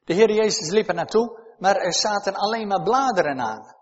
De 0.04 0.14
Heer 0.14 0.32
Jezus 0.32 0.70
liep 0.70 0.88
er 0.88 0.94
naartoe, 0.94 1.54
maar 1.58 1.76
er 1.76 1.94
zaten 1.94 2.34
alleen 2.34 2.66
maar 2.66 2.82
bladeren 2.82 3.40
aan. 3.40 3.76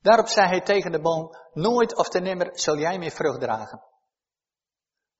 Daarop 0.00 0.28
zei 0.28 0.48
hij 0.48 0.60
tegen 0.60 0.92
de 0.92 1.00
boom, 1.00 1.36
nooit 1.52 1.96
of 1.96 2.08
te 2.08 2.20
nimmer 2.20 2.58
zul 2.58 2.76
jij 2.76 2.98
meer 2.98 3.10
vrucht 3.10 3.40
dragen. 3.40 3.82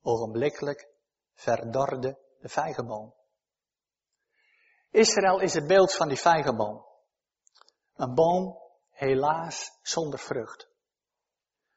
Ogenblikkelijk 0.03 0.89
verdorde 1.35 2.19
de 2.39 2.49
vijgenboom. 2.49 3.15
Israël 4.93 5.41
is 5.41 5.55
het 5.55 5.67
beeld 5.67 5.95
van 5.95 6.09
die 6.09 6.19
vijgenboom. 6.19 6.87
Een 7.97 8.15
boom, 8.15 8.59
helaas, 8.91 9.79
zonder 9.83 10.19
vrucht. 10.19 10.69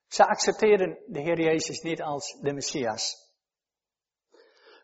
Ze 0.08 0.26
accepteren 0.28 1.04
de 1.08 1.20
Heer 1.20 1.42
Jezus 1.42 1.82
niet 1.82 2.02
als 2.02 2.38
de 2.42 2.54
Messias. 2.54 3.32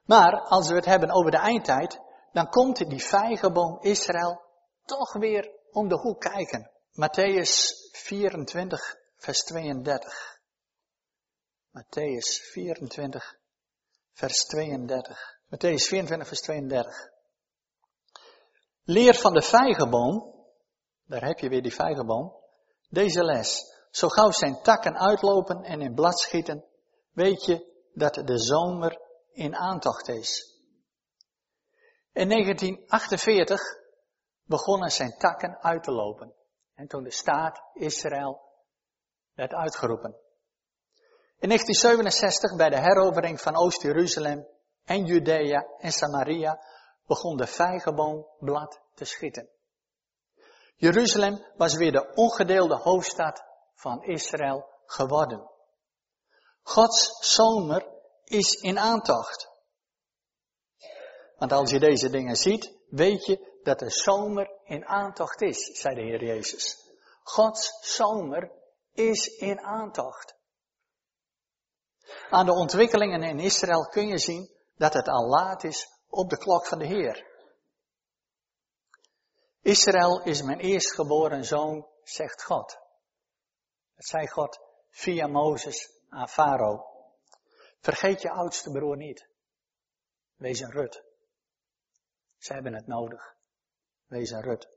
Maar 0.06 0.41
als 0.41 0.70
we 0.70 0.76
het 0.76 0.86
hebben 0.86 1.12
over 1.12 1.32
de 1.32 1.38
eindtijd, 1.38 2.00
dan 2.32 2.50
komt 2.50 2.89
die 2.89 3.04
vijgenboom 3.04 3.80
Israël 3.82 4.41
toch 4.86 5.13
weer 5.13 5.52
om 5.72 5.88
de 5.88 5.98
hoek 5.98 6.20
kijken. 6.20 6.72
Matthäus 6.91 7.72
24, 7.91 8.96
vers 9.17 9.44
32. 9.44 10.39
Matthäus 11.72 12.41
24, 12.52 13.39
vers 14.13 14.46
32. 14.46 15.39
Matthäus 15.50 15.88
24, 15.88 16.28
vers 16.28 16.41
32. 16.41 17.12
Leer 18.91 19.15
van 19.15 19.34
de 19.34 19.41
vijgenboom, 19.41 20.34
daar 21.06 21.23
heb 21.23 21.39
je 21.39 21.49
weer 21.49 21.62
die 21.62 21.73
vijgenboom, 21.73 22.34
deze 22.89 23.23
les. 23.23 23.75
Zo 23.89 24.08
gauw 24.08 24.32
zijn 24.32 24.62
takken 24.62 24.99
uitlopen 24.99 25.63
en 25.63 25.82
in 25.82 25.93
blad 25.93 26.19
schieten, 26.19 26.65
weet 27.12 27.45
je 27.45 27.86
dat 27.93 28.13
de 28.13 28.39
zomer 28.39 28.99
in 29.32 29.56
aantocht 29.56 30.08
is. 30.08 30.60
In 32.13 32.30
1948 32.30 33.62
begonnen 34.45 34.91
zijn 34.91 35.17
takken 35.17 35.58
uit 35.62 35.84
te 35.84 35.91
lopen. 35.91 36.34
En 36.75 36.88
toen 36.88 37.04
de 37.04 37.12
staat 37.12 37.62
Israël 37.73 38.41
werd 39.34 39.54
uitgeroepen. 39.54 40.15
In 41.39 41.47
1967, 41.47 42.56
bij 42.56 42.69
de 42.69 42.80
herovering 42.80 43.41
van 43.41 43.56
Oost-Jeruzalem 43.56 44.47
en 44.84 45.06
Judea 45.06 45.65
en 45.77 45.91
Samaria, 45.91 46.60
begon 47.05 47.37
de 47.37 47.47
vijgenboomblad 47.47 48.81
te 48.93 49.05
schieten. 49.05 49.49
Jeruzalem 50.75 51.45
was 51.57 51.75
weer 51.75 51.91
de 51.91 52.11
ongedeelde 52.13 52.75
hoofdstad 52.75 53.43
van 53.75 54.03
Israël 54.03 54.69
geworden. 54.85 55.49
Gods 56.61 57.33
zomer 57.33 57.87
is 58.23 58.53
in 58.53 58.79
aantocht. 58.79 59.49
Want 61.37 61.51
als 61.51 61.71
je 61.71 61.79
deze 61.79 62.09
dingen 62.09 62.35
ziet, 62.35 62.77
weet 62.89 63.25
je 63.25 63.59
dat 63.63 63.79
de 63.79 63.89
zomer 63.89 64.59
in 64.63 64.85
aantocht 64.85 65.41
is, 65.41 65.79
zei 65.79 65.95
de 65.95 66.01
Heer 66.01 66.23
Jezus. 66.23 66.89
Gods 67.23 67.95
zomer 67.95 68.51
is 68.93 69.25
in 69.25 69.59
aantocht. 69.59 70.35
Aan 72.29 72.45
de 72.45 72.53
ontwikkelingen 72.53 73.23
in 73.23 73.39
Israël 73.39 73.87
kun 73.87 74.07
je 74.07 74.17
zien 74.17 74.51
dat 74.75 74.93
het 74.93 75.07
al 75.07 75.27
laat 75.27 75.63
is 75.63 75.87
op 76.12 76.30
de 76.30 76.38
klok 76.38 76.65
van 76.65 76.80
de 76.80 76.86
Heer. 76.86 77.30
Israël 79.62 80.24
is 80.24 80.41
mijn 80.41 80.60
eerstgeboren 80.60 81.45
zoon, 81.45 81.88
zegt 82.04 82.43
God. 82.43 82.80
Dat 83.95 84.06
zei 84.06 84.28
God 84.28 84.60
via 84.89 85.28
Mozes 85.28 85.89
aan 86.10 86.30
Farao. 86.30 86.86
Vergeet 87.80 88.21
je 88.21 88.30
oudste 88.30 88.71
broer 88.71 88.97
niet. 88.97 89.28
Wees 90.36 90.60
een 90.60 90.71
Rut. 90.71 91.04
Ze 92.38 92.54
hebben 92.54 92.74
het 92.74 92.88
nodig. 92.88 93.36
Wees 94.06 94.30
een 94.30 94.41
Rut. 94.41 94.69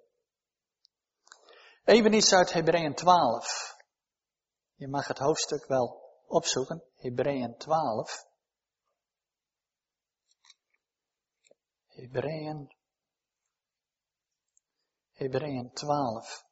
Even 1.85 2.13
iets 2.13 2.33
uit 2.33 2.53
Hebreeën 2.53 2.95
12. 2.95 3.77
Je 4.75 4.89
mag 4.89 5.07
het 5.07 5.19
hoofdstuk 5.19 5.67
wel 5.67 6.03
opzoeken. 6.27 6.85
Hebreeën 6.97 7.57
12. 7.57 8.27
Hebreeën. 11.95 12.69
Hebreeën 15.13 15.71
12. 15.73 16.45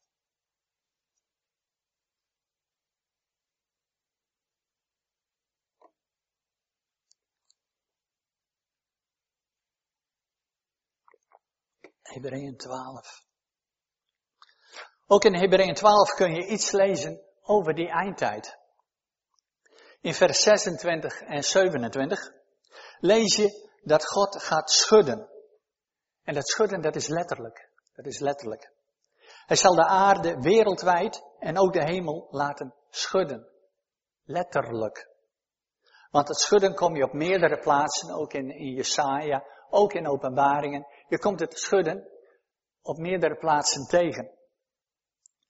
Hebreeën 12.02 12.56
12. 12.56 13.24
Ook 15.06 15.24
in 15.24 15.34
Hebreeën 15.34 15.74
12 15.74 16.14
kun 16.14 16.34
je 16.34 16.46
iets 16.46 16.70
lezen 16.70 17.20
over 17.42 17.74
die 17.74 17.88
eindtijd. 17.88 18.58
In 20.00 20.14
vers 20.14 20.42
26 20.42 21.20
en 21.20 21.44
27 21.44 22.30
lees 23.00 23.36
je 23.36 23.70
dat 23.82 24.06
God 24.06 24.42
gaat 24.42 24.70
schudden. 24.70 25.31
En 26.24 26.34
dat 26.34 26.48
schudden, 26.48 26.80
dat 26.80 26.96
is 26.96 27.08
letterlijk. 27.08 27.68
Dat 27.94 28.06
is 28.06 28.18
letterlijk. 28.18 28.72
Hij 29.46 29.56
zal 29.56 29.74
de 29.74 29.86
aarde 29.86 30.40
wereldwijd 30.40 31.22
en 31.38 31.58
ook 31.58 31.72
de 31.72 31.84
hemel 31.84 32.26
laten 32.30 32.74
schudden. 32.90 33.48
Letterlijk. 34.24 35.10
Want 36.10 36.28
het 36.28 36.38
schudden 36.38 36.74
kom 36.74 36.96
je 36.96 37.04
op 37.04 37.12
meerdere 37.12 37.58
plaatsen, 37.58 38.14
ook 38.14 38.32
in, 38.32 38.50
in 38.50 38.72
Jesaja, 38.72 39.44
ook 39.70 39.92
in 39.92 40.08
openbaringen. 40.08 40.86
Je 41.08 41.18
komt 41.18 41.40
het 41.40 41.58
schudden 41.58 42.08
op 42.82 42.96
meerdere 42.96 43.36
plaatsen 43.36 43.86
tegen. 43.86 44.30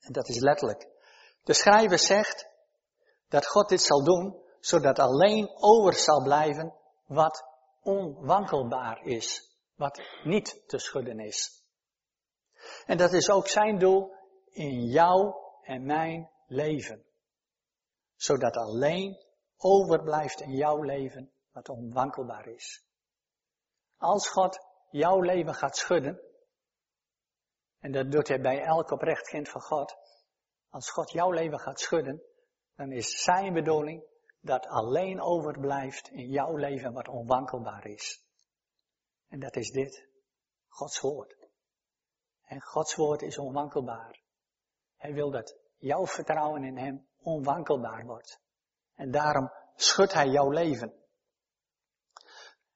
En 0.01 0.13
dat 0.13 0.29
is 0.29 0.39
letterlijk. 0.39 0.89
De 1.43 1.53
schrijver 1.53 1.99
zegt 1.99 2.49
dat 3.29 3.47
God 3.47 3.69
dit 3.69 3.83
zal 3.83 4.05
doen, 4.05 4.43
zodat 4.61 4.99
alleen 4.99 5.51
over 5.55 5.95
zal 5.95 6.23
blijven 6.23 6.75
wat 7.07 7.45
onwankelbaar 7.83 9.03
is, 9.03 9.52
wat 9.83 10.03
niet 10.25 10.63
te 10.67 10.79
schudden 10.79 11.21
is. 11.21 11.65
En 12.87 12.97
dat 12.97 13.13
is 13.13 13.31
ook 13.31 13.49
zijn 13.49 13.79
doel 13.79 14.13
in 14.51 14.85
jou 14.87 15.35
en 15.63 15.85
mijn 15.85 16.31
leven. 16.47 17.05
Zodat 18.15 18.57
alleen 18.57 19.17
overblijft 19.57 20.41
in 20.41 20.53
jouw 20.53 20.83
leven 20.83 21.33
wat 21.53 21.69
onwankelbaar 21.69 22.47
is. 22.47 22.85
Als 23.97 24.29
God 24.29 24.59
jouw 24.91 25.21
leven 25.21 25.55
gaat 25.55 25.77
schudden, 25.77 26.21
en 27.79 27.93
dat 27.93 28.11
doet 28.11 28.29
hij 28.29 28.41
bij 28.41 28.63
elk 28.63 28.91
oprecht 28.91 29.29
kind 29.29 29.49
van 29.49 29.61
God, 29.61 29.97
als 30.71 30.91
God 30.91 31.11
jouw 31.11 31.31
leven 31.31 31.59
gaat 31.59 31.81
schudden, 31.81 32.23
dan 32.77 32.93
is 32.93 33.23
zijn 33.23 33.53
bedoeling 33.53 34.05
dat 34.41 34.67
alleen 34.67 35.21
overblijft 35.21 36.09
in 36.09 36.29
jouw 36.29 36.57
leven 36.57 36.93
wat 36.93 37.09
onwankelbaar 37.09 37.87
is. 37.87 38.22
En 39.33 39.41
dat 39.41 39.57
is 39.57 39.71
dit, 39.71 40.09
Gods 40.69 41.01
woord. 41.01 41.37
En 42.43 42.63
Gods 42.63 42.95
woord 42.95 43.23
is 43.23 43.39
onwankelbaar. 43.39 44.21
Hij 44.97 45.13
wil 45.13 45.31
dat 45.31 45.59
jouw 45.77 46.07
vertrouwen 46.07 46.65
in 46.65 46.77
Hem 46.77 47.09
onwankelbaar 47.19 48.05
wordt. 48.05 48.41
En 48.95 49.11
daarom 49.11 49.53
schudt 49.75 50.13
Hij 50.13 50.29
jouw 50.29 50.51
leven. 50.51 50.93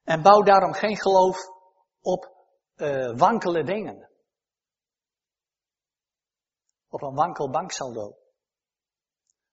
En 0.03 0.21
bouw 0.21 0.41
daarom 0.41 0.73
geen 0.73 0.97
geloof 0.97 1.37
op 2.01 2.45
uh, 2.75 3.17
wankele 3.17 3.63
dingen. 3.63 4.09
Op 6.87 7.01
een 7.01 7.15
wankel 7.15 7.49
banksaldo. 7.49 8.17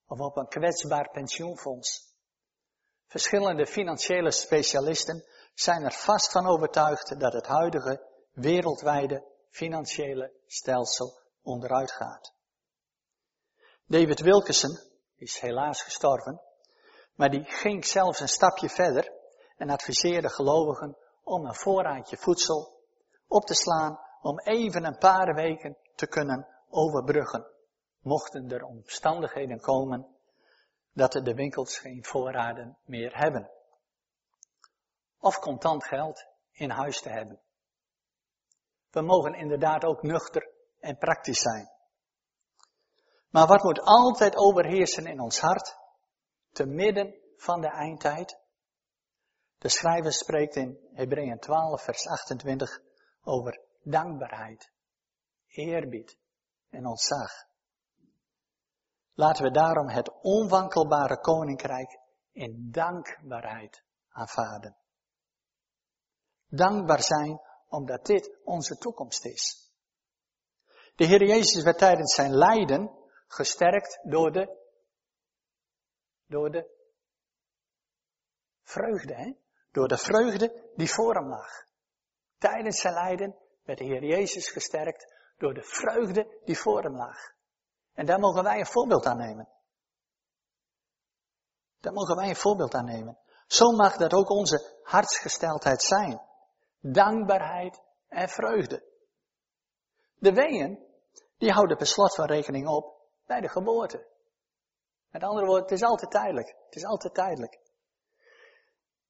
Of 0.07 0.21
op 0.21 0.37
een 0.37 0.49
kwetsbaar 0.49 1.11
pensioenfonds. 1.11 2.15
Verschillende 3.07 3.67
financiële 3.67 4.31
specialisten 4.31 5.25
zijn 5.55 5.83
er 5.83 5.93
vast 5.93 6.31
van 6.31 6.47
overtuigd 6.47 7.21
dat 7.21 7.33
het 7.33 7.47
huidige 7.47 8.03
wereldwijde 8.33 9.25
financiële 9.51 10.33
stelsel 10.47 11.19
onderuit 11.43 11.91
gaat. 11.91 12.33
David 13.87 14.21
Wilkerson 14.21 14.79
is 15.17 15.39
helaas 15.39 15.83
gestorven, 15.83 16.41
maar 17.15 17.31
die 17.31 17.45
ging 17.45 17.85
zelfs 17.85 18.21
een 18.21 18.29
stapje 18.29 18.69
verder 18.69 19.13
en 19.57 19.71
adviseerde 19.71 20.29
gelovigen 20.29 20.97
om 21.23 21.47
een 21.47 21.55
voorraadje 21.55 22.17
voedsel 22.17 22.83
op 23.27 23.45
te 23.45 23.55
slaan 23.55 24.01
om 24.21 24.41
even 24.41 24.85
een 24.85 24.99
paar 24.99 25.35
weken 25.35 25.77
te 25.95 26.07
kunnen 26.07 26.47
overbruggen. 26.69 27.47
Mochten 28.01 28.51
er 28.51 28.65
omstandigheden 28.65 29.61
komen 29.61 30.07
dat 30.93 31.13
de 31.13 31.35
winkels 31.35 31.79
geen 31.79 32.05
voorraden 32.05 32.79
meer 32.85 33.17
hebben. 33.17 33.51
Of 35.25 35.39
contant 35.39 35.85
geld 35.85 36.27
in 36.53 36.71
huis 36.71 37.01
te 37.01 37.09
hebben. 37.09 37.41
We 38.91 39.01
mogen 39.01 39.35
inderdaad 39.35 39.85
ook 39.85 40.03
nuchter 40.03 40.51
en 40.81 40.99
praktisch 40.99 41.41
zijn. 41.41 41.71
Maar 43.31 43.47
wat 43.47 43.63
moet 43.63 43.81
altijd 43.81 44.37
overheersen 44.37 45.07
in 45.07 45.21
ons 45.21 45.41
hart, 45.41 45.77
te 46.51 46.67
midden 46.67 47.15
van 47.37 47.61
de 47.61 47.69
eindtijd? 47.69 48.39
De 49.59 49.69
schrijver 49.69 50.13
spreekt 50.13 50.57
in 50.57 50.79
Hebreeën 50.93 51.39
12, 51.39 51.83
vers 51.83 52.07
28 52.07 52.81
over 53.23 53.61
dankbaarheid, 53.83 54.73
eerbied 55.47 56.19
en 56.71 56.87
ontzag. 56.87 57.33
Laten 59.15 59.45
we 59.45 59.51
daarom 59.51 59.89
het 59.89 60.23
onwankelbare 60.23 61.21
koninkrijk 61.21 62.01
in 62.33 62.69
dankbaarheid 62.71 63.85
aanvaarden. 64.09 64.83
Dankbaar 66.57 67.03
zijn 67.03 67.41
omdat 67.69 68.07
dit 68.07 68.39
onze 68.45 68.77
toekomst 68.77 69.25
is. 69.25 69.73
De 70.95 71.05
Heer 71.05 71.25
Jezus 71.25 71.63
werd 71.63 71.79
tijdens 71.79 72.15
zijn 72.15 72.35
lijden 72.35 72.91
gesterkt 73.27 73.99
door 74.03 74.33
de, 74.33 74.57
door 76.27 76.51
de 76.51 76.71
vreugde, 78.63 79.15
hè? 79.15 79.33
door 79.71 79.89
de 79.89 79.99
vreugde 79.99 80.71
die 80.75 80.91
voor 80.91 81.15
hem 81.15 81.29
lag. 81.29 81.51
Tijdens 82.39 82.81
zijn 82.81 82.95
lijden 82.95 83.37
werd 83.63 83.79
de 83.79 83.85
Heer 83.85 84.05
Jezus 84.05 84.51
gesterkt 84.51 85.13
door 85.39 85.55
de 85.55 85.63
vreugde 85.63 86.41
die 86.45 86.59
voor 86.59 86.83
hem 86.83 86.97
lag. 86.97 87.17
En 87.93 88.07
daar 88.07 88.19
mogen 88.19 88.43
wij 88.43 88.59
een 88.59 88.67
voorbeeld 88.67 89.07
aan 89.07 89.17
nemen. 89.17 89.49
Daar 91.81 91.93
mogen 91.93 92.17
wij 92.17 92.29
een 92.29 92.37
voorbeeld 92.37 92.75
aan 92.75 92.85
nemen. 92.85 93.19
Zo 93.47 93.71
mag 93.71 93.97
dat 93.97 94.13
ook 94.13 94.31
onze 94.31 94.81
hartsgesteldheid 94.83 95.83
zijn. 95.83 96.21
Dankbaarheid 96.93 97.83
en 98.09 98.29
vreugde. 98.29 98.83
De 100.15 100.33
weeën, 100.33 100.79
die 101.39 101.53
houden 101.53 101.77
per 101.77 101.87
slot 101.87 102.15
van 102.15 102.27
rekening 102.27 102.69
op 102.69 103.01
bij 103.27 103.41
de 103.41 103.49
geboorte. 103.49 104.07
Met 105.11 105.23
andere 105.23 105.47
woorden, 105.47 105.63
het 105.63 105.73
is 105.73 105.83
altijd 105.83 106.11
tijdelijk. 106.11 106.57
Het 106.67 106.77
is 106.77 106.85
altijd 106.85 107.15
tijdelijk. 107.15 107.61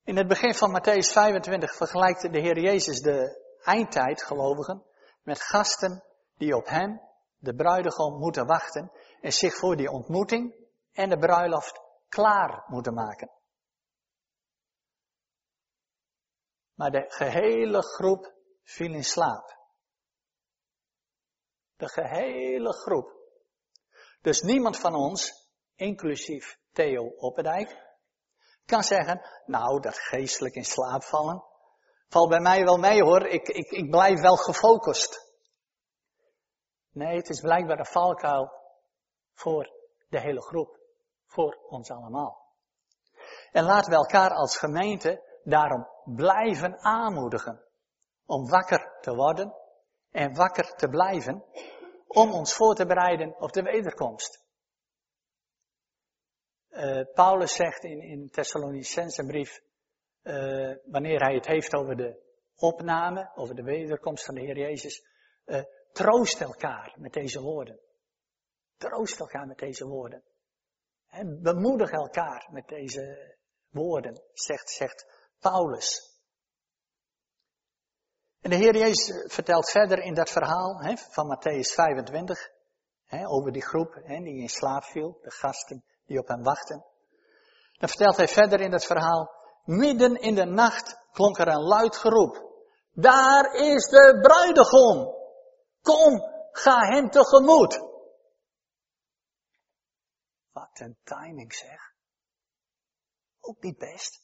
In 0.04 0.16
het 0.16 0.28
begin 0.28 0.54
van 0.54 0.80
Matthäus 0.80 1.12
25 1.12 1.74
vergelijkt 1.76 2.32
de 2.32 2.40
Heer 2.40 2.58
Jezus 2.58 3.00
de 3.00 3.42
eindtijd, 3.62 4.22
gelovigen, 4.22 4.82
met 5.22 5.40
gasten 5.40 6.04
die 6.36 6.56
op 6.56 6.66
hem, 6.66 7.00
de 7.38 7.54
bruidegom, 7.54 8.18
moeten 8.18 8.46
wachten 8.46 8.92
en 9.20 9.32
zich 9.32 9.56
voor 9.56 9.76
die 9.76 9.90
ontmoeting 9.90 10.54
en 10.92 11.08
de 11.08 11.18
bruiloft 11.18 11.80
klaar 12.08 12.64
moeten 12.66 12.94
maken. 12.94 13.30
Maar 16.74 16.90
de 16.90 17.04
gehele 17.08 17.82
groep 17.82 18.34
viel 18.62 18.92
in 18.92 19.04
slaap. 19.04 19.56
De 21.76 21.88
gehele 21.88 22.72
groep. 22.72 23.12
Dus 24.20 24.40
niemand 24.40 24.78
van 24.78 24.94
ons, 24.94 25.48
inclusief 25.74 26.58
Theo 26.72 27.04
Oppendijk, 27.04 27.82
kan 28.64 28.82
zeggen, 28.82 29.28
nou, 29.46 29.80
dat 29.80 29.98
geestelijk 29.98 30.54
in 30.54 30.64
slaap 30.64 31.02
vallen, 31.02 31.44
valt 32.08 32.28
bij 32.28 32.40
mij 32.40 32.64
wel 32.64 32.76
mee 32.76 33.02
hoor, 33.02 33.26
ik, 33.26 33.48
ik, 33.48 33.70
ik 33.70 33.90
blijf 33.90 34.20
wel 34.20 34.36
gefocust. 34.36 35.32
Nee, 36.90 37.16
het 37.16 37.28
is 37.28 37.40
blijkbaar 37.40 37.78
een 37.78 37.86
valkuil 37.86 38.52
voor 39.32 39.72
de 40.08 40.20
hele 40.20 40.42
groep, 40.42 40.78
voor 41.26 41.58
ons 41.68 41.90
allemaal. 41.90 42.42
En 43.52 43.64
laten 43.64 43.90
we 43.90 43.96
elkaar 43.96 44.30
als 44.30 44.56
gemeente 44.56 45.40
daarom 45.44 45.93
blijven 46.04 46.78
aanmoedigen 46.78 47.62
om 48.26 48.48
wakker 48.48 48.98
te 49.00 49.14
worden 49.14 49.54
en 50.10 50.34
wakker 50.34 50.74
te 50.74 50.88
blijven 50.88 51.44
om 52.06 52.32
ons 52.32 52.54
voor 52.54 52.74
te 52.74 52.86
bereiden 52.86 53.40
op 53.40 53.52
de 53.52 53.62
wederkomst. 53.62 54.42
Uh, 56.70 57.00
Paulus 57.14 57.54
zegt 57.54 57.84
in, 57.84 58.00
in 58.00 58.30
Thessalonicense 58.30 59.26
brief, 59.26 59.62
uh, 60.22 60.76
wanneer 60.84 61.20
hij 61.20 61.34
het 61.34 61.46
heeft 61.46 61.74
over 61.74 61.96
de 61.96 62.22
opname, 62.56 63.30
over 63.34 63.54
de 63.54 63.62
wederkomst 63.62 64.24
van 64.24 64.34
de 64.34 64.40
Heer 64.40 64.58
Jezus, 64.58 65.06
uh, 65.46 65.62
troost 65.92 66.40
elkaar 66.40 66.94
met 66.98 67.12
deze 67.12 67.40
woorden. 67.40 67.80
Troost 68.76 69.20
elkaar 69.20 69.46
met 69.46 69.58
deze 69.58 69.86
woorden. 69.86 70.22
He, 71.06 71.24
bemoedig 71.24 71.90
elkaar 71.90 72.48
met 72.50 72.68
deze 72.68 73.36
woorden, 73.68 74.22
zegt, 74.32 74.70
zegt 74.70 75.13
Paulus. 75.50 75.88
En 78.40 78.50
de 78.50 78.56
Heer 78.56 78.76
Jezus 78.76 79.32
vertelt 79.32 79.70
verder 79.70 79.98
in 79.98 80.14
dat 80.14 80.30
verhaal 80.30 80.96
van 81.10 81.26
Matthäus 81.26 81.74
25, 81.74 82.50
he, 83.04 83.26
over 83.26 83.52
die 83.52 83.62
groep 83.62 83.94
die 84.06 84.40
in 84.40 84.48
slaap 84.48 84.84
viel, 84.84 85.18
de 85.22 85.30
gasten 85.30 85.84
die 86.06 86.18
op 86.18 86.28
hem 86.28 86.42
wachten. 86.42 86.84
Dan 87.78 87.88
vertelt 87.88 88.16
hij 88.16 88.28
verder 88.28 88.60
in 88.60 88.70
dat 88.70 88.84
verhaal, 88.84 89.30
midden 89.64 90.20
in 90.20 90.34
de 90.34 90.44
nacht 90.44 90.96
klonk 91.12 91.38
er 91.38 91.48
een 91.48 91.62
luid 91.62 91.96
geroep. 91.96 92.52
Daar 92.92 93.54
is 93.54 93.84
de 93.88 94.18
bruidegom. 94.22 95.14
Kom, 95.82 96.20
ga 96.52 96.78
hem 96.78 97.10
tegemoet. 97.10 97.80
Wat 100.52 100.80
een 100.80 100.96
timing 101.02 101.54
zeg. 101.54 101.94
Ook 103.40 103.62
niet 103.62 103.78
best. 103.78 104.23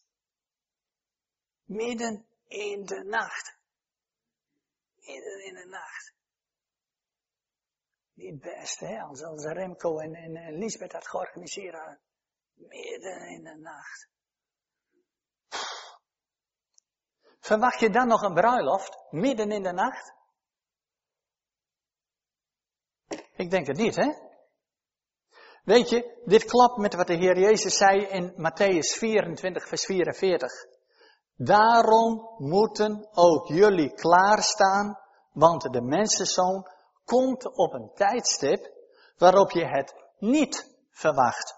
Midden 1.70 2.26
in 2.46 2.84
de 2.84 3.04
nacht. 3.04 3.58
Midden 4.94 5.44
in 5.44 5.54
de 5.54 5.66
nacht. 5.66 6.12
Niet 8.12 8.40
best, 8.40 8.80
hè? 8.80 9.00
Als, 9.00 9.44
Remco 9.44 9.98
en, 9.98 10.14
en, 10.14 10.36
en 10.36 10.88
dat 10.88 11.08
georganiseerd 11.08 11.74
hadden. 11.74 12.00
Midden 12.54 13.28
in 13.28 13.44
de 13.44 13.56
nacht. 13.56 14.08
Verwacht 17.40 17.80
je 17.80 17.90
dan 17.90 18.08
nog 18.08 18.22
een 18.22 18.34
bruiloft? 18.34 18.98
Midden 19.10 19.50
in 19.50 19.62
de 19.62 19.72
nacht? 19.72 20.14
Ik 23.36 23.50
denk 23.50 23.66
het 23.66 23.76
niet, 23.76 23.96
hè? 23.96 24.12
Weet 25.62 25.88
je, 25.88 26.22
dit 26.24 26.44
klopt 26.44 26.76
met 26.76 26.94
wat 26.94 27.06
de 27.06 27.14
Heer 27.14 27.38
Jezus 27.38 27.76
zei 27.76 28.06
in 28.06 28.32
Matthäus 28.32 28.98
24, 28.98 29.68
vers 29.68 29.84
44. 29.84 30.78
Daarom 31.42 32.34
moeten 32.38 33.08
ook 33.12 33.46
jullie 33.46 33.92
klaarstaan, 33.94 34.98
want 35.32 35.62
de 35.62 35.82
mensenzoon 35.82 36.70
komt 37.04 37.56
op 37.56 37.72
een 37.72 37.90
tijdstip 37.94 38.72
waarop 39.16 39.50
je 39.50 39.66
het 39.66 39.94
niet 40.18 40.76
verwacht. 40.90 41.54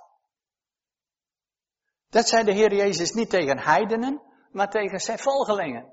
Dat 2.08 2.28
zei 2.28 2.44
de 2.44 2.52
Heer 2.52 2.74
Jezus 2.74 3.10
niet 3.10 3.30
tegen 3.30 3.58
heidenen, 3.58 4.22
maar 4.50 4.70
tegen 4.70 5.00
zijn 5.00 5.18
volgelingen. 5.18 5.92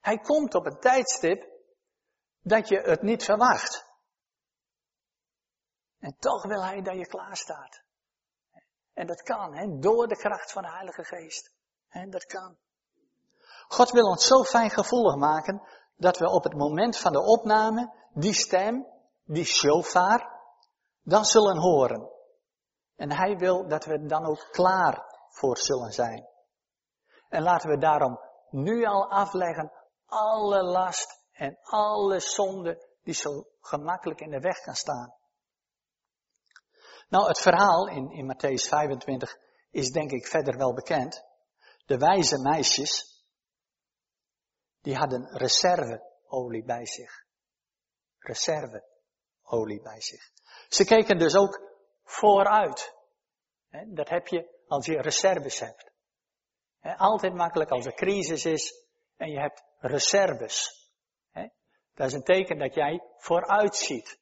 Hij 0.00 0.18
komt 0.18 0.54
op 0.54 0.66
een 0.66 0.80
tijdstip 0.80 1.48
dat 2.40 2.68
je 2.68 2.80
het 2.80 3.02
niet 3.02 3.24
verwacht. 3.24 3.86
En 5.98 6.16
toch 6.18 6.46
wil 6.46 6.64
hij 6.64 6.82
dat 6.82 6.96
je 6.96 7.06
klaar 7.06 7.36
staat. 7.36 7.82
En 8.92 9.06
dat 9.06 9.22
kan, 9.22 9.54
hè, 9.54 9.78
door 9.78 10.08
de 10.08 10.16
kracht 10.16 10.52
van 10.52 10.62
de 10.62 10.70
Heilige 10.70 11.04
Geest. 11.04 11.55
En 12.00 12.10
dat 12.10 12.24
kan. 12.24 12.56
God 13.68 13.90
wil 13.90 14.04
ons 14.04 14.26
zo 14.26 14.42
fijn 14.42 14.70
gevoelig 14.70 15.16
maken 15.16 15.62
dat 15.96 16.18
we 16.18 16.30
op 16.30 16.44
het 16.44 16.54
moment 16.54 16.96
van 16.96 17.12
de 17.12 17.22
opname 17.22 17.92
die 18.12 18.34
stem, 18.34 18.86
die 19.24 19.44
shofar, 19.44 20.34
dan 21.02 21.24
zullen 21.24 21.56
horen. 21.56 22.10
En 22.96 23.12
hij 23.12 23.36
wil 23.36 23.68
dat 23.68 23.84
we 23.84 24.06
dan 24.06 24.26
ook 24.26 24.48
klaar 24.50 25.04
voor 25.28 25.58
zullen 25.58 25.92
zijn. 25.92 26.28
En 27.28 27.42
laten 27.42 27.70
we 27.70 27.78
daarom 27.78 28.20
nu 28.50 28.84
al 28.84 29.10
afleggen 29.10 29.72
alle 30.06 30.62
last 30.62 31.24
en 31.32 31.58
alle 31.62 32.20
zonde 32.20 32.88
die 33.02 33.14
zo 33.14 33.44
gemakkelijk 33.60 34.20
in 34.20 34.30
de 34.30 34.40
weg 34.40 34.60
kan 34.60 34.74
staan. 34.74 35.14
Nou, 37.08 37.28
het 37.28 37.38
verhaal 37.38 37.88
in, 37.88 38.10
in 38.10 38.34
Matthäus 38.34 38.68
25 38.68 39.36
is 39.70 39.90
denk 39.90 40.10
ik 40.10 40.26
verder 40.26 40.56
wel 40.56 40.74
bekend. 40.74 41.24
De 41.86 41.98
wijze 41.98 42.38
meisjes, 42.38 43.24
die 44.80 44.96
hadden 44.96 45.36
reserveolie 45.36 46.64
bij 46.64 46.86
zich. 46.86 47.24
Reserveolie 48.18 49.82
bij 49.82 50.00
zich. 50.00 50.30
Ze 50.68 50.84
keken 50.84 51.18
dus 51.18 51.36
ook 51.36 51.60
vooruit. 52.04 52.94
Dat 53.86 54.08
heb 54.08 54.26
je 54.26 54.62
als 54.66 54.86
je 54.86 55.00
reserves 55.00 55.60
hebt. 55.60 55.90
Altijd 56.80 57.34
makkelijk 57.34 57.70
als 57.70 57.86
er 57.86 57.94
crisis 57.94 58.44
is 58.44 58.84
en 59.16 59.30
je 59.30 59.38
hebt 59.38 59.62
reserves. 59.78 60.84
Dat 61.94 62.06
is 62.06 62.12
een 62.12 62.22
teken 62.22 62.58
dat 62.58 62.74
jij 62.74 63.02
vooruit 63.18 63.76
ziet. 63.76 64.18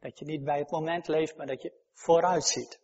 Dat 0.00 0.18
je 0.18 0.24
niet 0.24 0.44
bij 0.44 0.58
het 0.58 0.70
moment 0.70 1.08
leeft, 1.08 1.36
maar 1.36 1.46
dat 1.46 1.62
je 1.62 1.72
vooruit 1.92 2.44
ziet. 2.44 2.80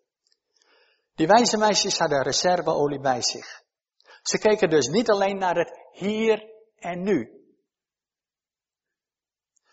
Die 1.14 1.26
wijze 1.26 1.56
meisjes 1.56 1.98
hadden 1.98 2.22
reserveolie 2.22 3.00
bij 3.00 3.22
zich. 3.22 3.63
Ze 4.24 4.38
keken 4.38 4.70
dus 4.70 4.86
niet 4.86 5.10
alleen 5.10 5.38
naar 5.38 5.56
het 5.56 5.80
hier 5.92 6.50
en 6.76 7.02
nu. 7.02 7.44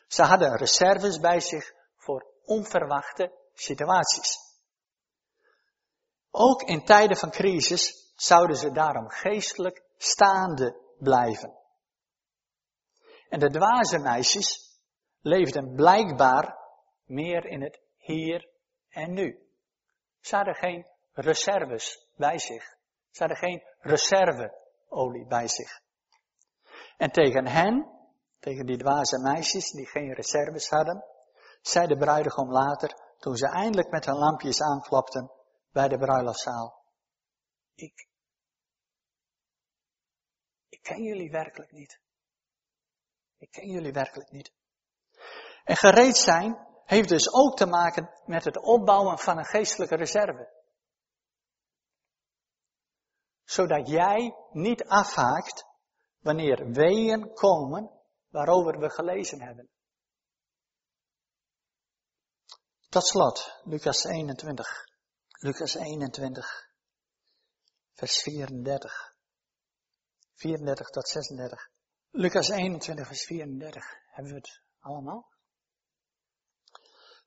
Ze 0.07 0.23
hadden 0.23 0.57
reserves 0.57 1.19
bij 1.19 1.39
zich 1.39 1.73
voor 1.95 2.25
onverwachte 2.43 3.31
situaties. 3.53 4.37
Ook 6.29 6.61
in 6.61 6.85
tijden 6.85 7.17
van 7.17 7.31
crisis 7.31 8.13
zouden 8.15 8.55
ze 8.55 8.71
daarom 8.71 9.09
geestelijk 9.09 9.83
staande 9.97 10.95
blijven. 10.97 11.59
En 13.29 13.39
de 13.39 13.49
dwaze 13.49 13.97
meisjes 13.97 14.79
leefden 15.21 15.75
blijkbaar 15.75 16.57
meer 17.05 17.45
in 17.45 17.61
het 17.61 17.81
hier 17.97 18.49
en 18.89 19.13
nu. 19.13 19.49
Ze 20.19 20.35
hadden 20.35 20.55
geen 20.55 20.87
reserves 21.11 22.07
bij 22.15 22.39
zich. 22.39 22.79
Ze 23.11 23.19
hadden 23.19 23.37
geen 23.37 23.63
reserveolie 23.79 25.27
bij 25.27 25.47
zich. 25.47 25.81
En 26.97 27.11
tegen 27.11 27.47
hen, 27.47 27.99
tegen 28.39 28.65
die 28.65 28.77
dwaze 28.77 29.19
meisjes 29.19 29.71
die 29.71 29.87
geen 29.87 30.13
reserves 30.13 30.69
hadden, 30.69 31.05
zei 31.61 31.87
de 31.87 31.97
bruidegom 31.97 32.51
later, 32.51 33.15
toen 33.17 33.35
ze 33.35 33.47
eindelijk 33.47 33.89
met 33.89 34.05
hun 34.05 34.15
lampjes 34.15 34.61
aanklopten 34.61 35.31
bij 35.71 35.87
de 35.87 35.97
bruiloftzaal. 35.97 36.83
Ik, 37.75 38.07
ik 40.69 40.81
ken 40.81 41.03
jullie 41.03 41.31
werkelijk 41.31 41.71
niet. 41.71 42.01
Ik 43.37 43.51
ken 43.51 43.67
jullie 43.67 43.91
werkelijk 43.91 44.31
niet. 44.31 44.53
En 45.63 45.75
gereed 45.75 46.17
zijn 46.17 46.67
heeft 46.85 47.09
dus 47.09 47.33
ook 47.33 47.57
te 47.57 47.65
maken 47.65 48.09
met 48.25 48.43
het 48.43 48.57
opbouwen 48.57 49.17
van 49.17 49.37
een 49.37 49.45
geestelijke 49.45 49.95
reserve. 49.95 50.60
Zodat 53.51 53.87
jij 53.87 54.35
niet 54.51 54.83
afhaakt 54.83 55.65
wanneer 56.19 56.71
weeën 56.71 57.33
komen 57.33 57.91
waarover 58.29 58.79
we 58.79 58.89
gelezen 58.89 59.41
hebben. 59.41 59.69
Tot 62.89 63.07
slot, 63.07 63.61
Lucas 63.63 64.03
21. 64.03 64.85
Lucas 65.29 65.75
21, 65.75 66.69
vers 67.93 68.21
34. 68.21 69.15
34 70.33 70.89
tot 70.89 71.07
36. 71.07 71.69
Lucas 72.09 72.49
21, 72.49 73.07
vers 73.07 73.25
34. 73.25 73.85
Hebben 74.05 74.31
we 74.31 74.37
het 74.37 74.61
allemaal? 74.79 75.29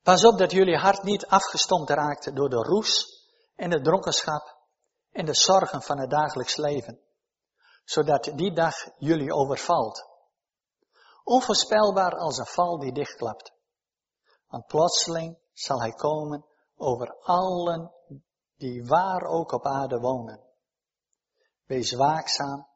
Pas 0.03 0.25
op 0.25 0.39
dat 0.39 0.51
jullie 0.51 0.77
hart 0.77 1.03
niet 1.03 1.27
afgestompt 1.27 1.91
raakt 1.91 2.37
door 2.37 2.49
de 2.49 2.63
roes 2.63 3.05
en 3.55 3.71
de 3.71 3.81
dronkenschap 3.81 4.54
en 5.15 5.25
de 5.25 5.35
zorgen 5.35 5.83
van 5.83 5.99
het 5.99 6.11
dagelijks 6.11 6.57
leven, 6.57 7.01
zodat 7.85 8.33
die 8.35 8.53
dag 8.53 8.75
jullie 8.99 9.33
overvalt. 9.33 10.09
Onvoorspelbaar 11.25 12.15
als 12.17 12.39
een 12.39 12.47
val 12.47 12.79
die 12.79 12.93
dichtklapt. 12.93 13.53
Want 14.49 14.67
plotseling 14.67 15.39
zal 15.53 15.81
hij 15.81 15.93
komen 15.93 16.45
over 16.77 17.17
allen 17.21 17.93
die 18.57 18.87
waar 18.87 19.23
ook 19.23 19.53
op 19.53 19.67
aarde 19.67 19.99
wonen. 19.99 20.41
Wees 21.67 21.93
waakzaam 21.93 22.67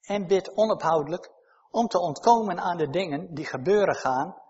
en 0.00 0.26
bid 0.26 0.56
onophoudelijk 0.56 1.30
om 1.70 1.86
te 1.86 2.00
ontkomen 2.00 2.60
aan 2.60 2.76
de 2.76 2.90
dingen 2.90 3.34
die 3.34 3.44
gebeuren 3.46 3.94
gaan, 3.94 4.42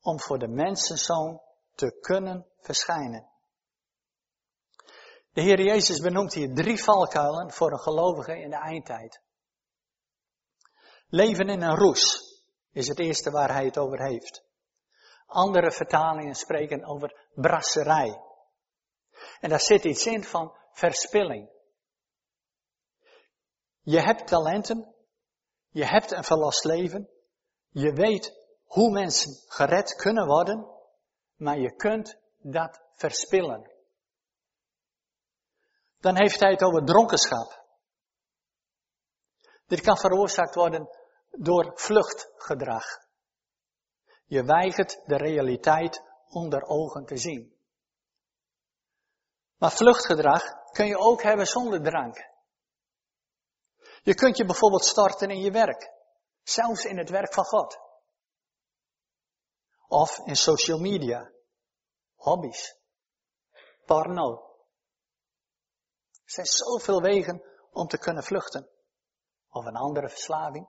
om 0.00 0.20
voor 0.20 0.38
de 0.38 0.48
mensenzoon 0.48 1.40
te 1.74 1.98
kunnen 2.00 2.46
verschijnen. 2.58 3.28
De 5.36 5.42
Heer 5.42 5.60
Jezus 5.60 6.00
benoemt 6.00 6.34
hier 6.34 6.54
drie 6.54 6.82
valkuilen 6.82 7.52
voor 7.52 7.72
een 7.72 7.78
gelovige 7.78 8.40
in 8.40 8.50
de 8.50 8.56
eindtijd. 8.56 9.20
Leven 11.08 11.48
in 11.48 11.62
een 11.62 11.76
roes 11.76 12.22
is 12.72 12.88
het 12.88 12.98
eerste 12.98 13.30
waar 13.30 13.52
hij 13.52 13.64
het 13.64 13.78
over 13.78 14.02
heeft. 14.02 14.44
Andere 15.26 15.72
vertalingen 15.72 16.34
spreken 16.34 16.84
over 16.84 17.28
brasserij. 17.34 18.20
En 19.40 19.48
daar 19.48 19.60
zit 19.60 19.84
iets 19.84 20.06
in 20.06 20.24
van 20.24 20.56
verspilling. 20.72 21.50
Je 23.80 24.00
hebt 24.00 24.26
talenten, 24.26 24.94
je 25.68 25.84
hebt 25.84 26.10
een 26.10 26.24
verlost 26.24 26.64
leven, 26.64 27.10
je 27.68 27.92
weet 27.92 28.34
hoe 28.64 28.90
mensen 28.90 29.32
gered 29.48 29.94
kunnen 29.94 30.26
worden, 30.26 30.66
maar 31.34 31.58
je 31.58 31.74
kunt 31.74 32.18
dat 32.38 32.80
verspillen. 32.94 33.75
Dan 36.06 36.16
heeft 36.16 36.40
hij 36.40 36.50
het 36.50 36.62
over 36.62 36.84
dronkenschap. 36.84 37.64
Dit 39.66 39.80
kan 39.80 39.96
veroorzaakt 39.96 40.54
worden 40.54 40.88
door 41.30 41.72
vluchtgedrag. 41.74 42.84
Je 44.24 44.44
weigert 44.44 45.00
de 45.04 45.16
realiteit 45.16 46.02
onder 46.28 46.62
ogen 46.62 47.04
te 47.04 47.16
zien. 47.16 47.56
Maar 49.56 49.72
vluchtgedrag 49.72 50.42
kun 50.72 50.86
je 50.86 50.98
ook 50.98 51.22
hebben 51.22 51.46
zonder 51.46 51.82
drank. 51.82 52.30
Je 54.02 54.14
kunt 54.14 54.36
je 54.36 54.44
bijvoorbeeld 54.44 54.84
starten 54.84 55.30
in 55.30 55.40
je 55.40 55.50
werk. 55.50 55.92
Zelfs 56.42 56.84
in 56.84 56.98
het 56.98 57.10
werk 57.10 57.34
van 57.34 57.44
God. 57.44 57.78
Of 59.86 60.18
in 60.18 60.36
social 60.36 60.78
media. 60.78 61.30
Hobby's. 62.14 62.76
Porno. 63.84 64.45
Er 66.26 66.32
zijn 66.32 66.46
zoveel 66.46 67.00
wegen 67.00 67.42
om 67.70 67.86
te 67.86 67.98
kunnen 67.98 68.22
vluchten. 68.22 68.68
Of 69.48 69.64
een 69.64 69.76
andere 69.76 70.08
verslaving. 70.08 70.68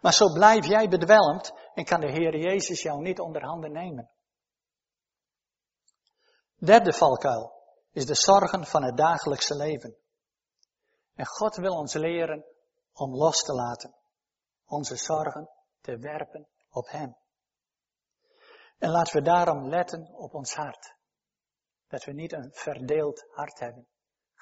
Maar 0.00 0.12
zo 0.12 0.32
blijf 0.32 0.66
jij 0.66 0.88
bedwelmd 0.88 1.52
en 1.74 1.84
kan 1.84 2.00
de 2.00 2.10
Heer 2.10 2.36
Jezus 2.36 2.82
jou 2.82 3.00
niet 3.00 3.20
onder 3.20 3.44
handen 3.44 3.72
nemen. 3.72 4.10
Derde 6.56 6.92
valkuil 6.92 7.52
is 7.90 8.06
de 8.06 8.14
zorgen 8.14 8.64
van 8.66 8.82
het 8.82 8.96
dagelijkse 8.96 9.56
leven. 9.56 9.96
En 11.14 11.26
God 11.26 11.56
wil 11.56 11.76
ons 11.76 11.92
leren 11.92 12.44
om 12.92 13.14
los 13.14 13.42
te 13.42 13.52
laten. 13.52 13.94
Onze 14.66 14.96
zorgen 14.96 15.50
te 15.80 15.98
werpen 15.98 16.48
op 16.70 16.90
Hem. 16.90 17.16
En 18.78 18.90
laten 18.90 19.16
we 19.16 19.22
daarom 19.22 19.68
letten 19.68 20.14
op 20.14 20.34
ons 20.34 20.54
hart. 20.54 20.96
Dat 21.88 22.04
we 22.04 22.12
niet 22.12 22.32
een 22.32 22.50
verdeeld 22.52 23.26
hart 23.30 23.58
hebben. 23.58 23.86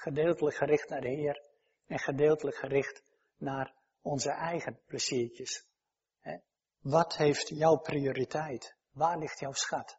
Gedeeltelijk 0.02 0.56
gericht 0.56 0.88
naar 0.88 1.00
de 1.00 1.08
Heer 1.08 1.42
en 1.86 1.98
gedeeltelijk 1.98 2.56
gericht 2.56 3.02
naar 3.36 3.74
onze 4.00 4.30
eigen 4.30 4.80
pleziertjes. 4.86 5.66
Wat 6.80 7.16
heeft 7.16 7.48
jouw 7.48 7.76
prioriteit? 7.76 8.76
Waar 8.90 9.18
ligt 9.18 9.38
jouw 9.38 9.52
schat? 9.52 9.98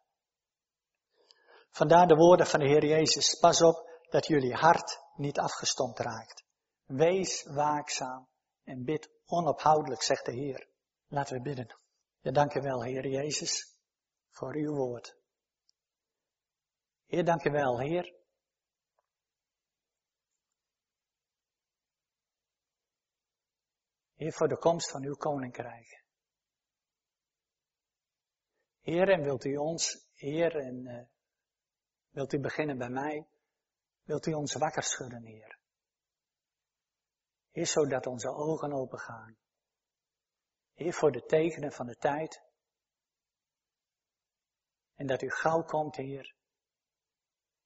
Vandaar 1.70 2.06
de 2.06 2.14
woorden 2.14 2.46
van 2.46 2.60
de 2.60 2.66
Heer 2.66 2.84
Jezus. 2.84 3.38
Pas 3.38 3.62
op 3.62 3.90
dat 4.10 4.26
jullie 4.26 4.54
hart 4.54 5.00
niet 5.14 5.38
afgestompt 5.38 5.98
raakt. 5.98 6.44
Wees 6.84 7.42
waakzaam 7.42 8.28
en 8.64 8.84
bid 8.84 9.10
onophoudelijk, 9.26 10.02
zegt 10.02 10.24
de 10.24 10.32
Heer. 10.32 10.68
Laten 11.06 11.36
we 11.36 11.42
bidden. 11.42 11.76
Ja, 12.20 12.30
dank 12.30 12.54
u 12.54 12.60
wel, 12.60 12.82
Heer 12.82 13.06
Jezus, 13.06 13.76
voor 14.30 14.54
uw 14.54 14.74
woord. 14.74 15.16
Heer, 17.06 17.24
dank 17.24 17.44
u 17.44 17.50
wel, 17.50 17.80
Heer. 17.80 18.22
Heer, 24.24 24.32
voor 24.32 24.48
de 24.48 24.58
komst 24.58 24.90
van 24.90 25.02
uw 25.02 25.14
koninkrijk. 25.14 26.04
Heer, 28.80 29.08
en 29.08 29.22
wilt 29.22 29.44
u 29.44 29.56
ons, 29.56 30.06
Heer, 30.14 30.56
en 30.56 30.86
uh, 30.86 31.04
wilt 32.10 32.32
u 32.32 32.40
beginnen 32.40 32.78
bij 32.78 32.88
mij? 32.88 33.28
Wilt 34.02 34.26
u 34.26 34.32
ons 34.32 34.54
wakker 34.54 34.82
schudden, 34.82 35.24
Heer? 35.24 35.58
Heer, 37.50 37.66
zodat 37.66 38.06
onze 38.06 38.28
ogen 38.28 38.72
open 38.72 38.98
gaan. 38.98 39.36
Heer, 40.74 40.92
voor 40.92 41.12
de 41.12 41.24
tekenen 41.24 41.72
van 41.72 41.86
de 41.86 41.96
tijd. 41.96 42.42
En 44.94 45.06
dat 45.06 45.22
u 45.22 45.30
gauw 45.30 45.62
komt, 45.62 45.96
Heer. 45.96 46.34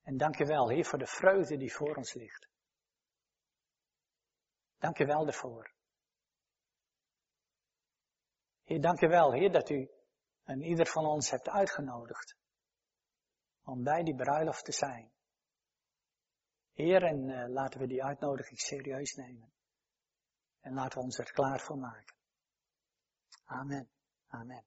En 0.02 0.16
dank 0.16 0.38
u 0.38 0.44
wel, 0.44 0.68
Heer, 0.68 0.84
voor 0.84 0.98
de 0.98 1.06
vreugde 1.06 1.56
die 1.56 1.74
voor 1.74 1.96
ons 1.96 2.14
ligt. 2.14 2.48
Dank 4.78 4.98
u 4.98 5.06
wel 5.06 5.24
daarvoor. 5.24 5.76
Heer, 8.68 8.80
dank 8.80 9.00
u 9.00 9.08
wel, 9.08 9.32
Heer, 9.32 9.52
dat 9.52 9.70
u 9.70 9.90
en 10.44 10.62
ieder 10.62 10.86
van 10.86 11.06
ons 11.06 11.30
hebt 11.30 11.48
uitgenodigd 11.48 12.36
om 13.64 13.82
bij 13.82 14.02
die 14.02 14.14
bruiloft 14.14 14.64
te 14.64 14.72
zijn. 14.72 15.12
Heer, 16.72 17.02
en 17.02 17.28
uh, 17.28 17.48
laten 17.48 17.80
we 17.80 17.86
die 17.86 18.04
uitnodiging 18.04 18.58
serieus 18.58 19.14
nemen. 19.14 19.52
En 20.60 20.74
laten 20.74 20.98
we 20.98 21.04
ons 21.04 21.18
er 21.18 21.32
klaar 21.32 21.60
voor 21.60 21.78
maken. 21.78 22.14
Amen. 23.44 23.88
Amen. 24.26 24.64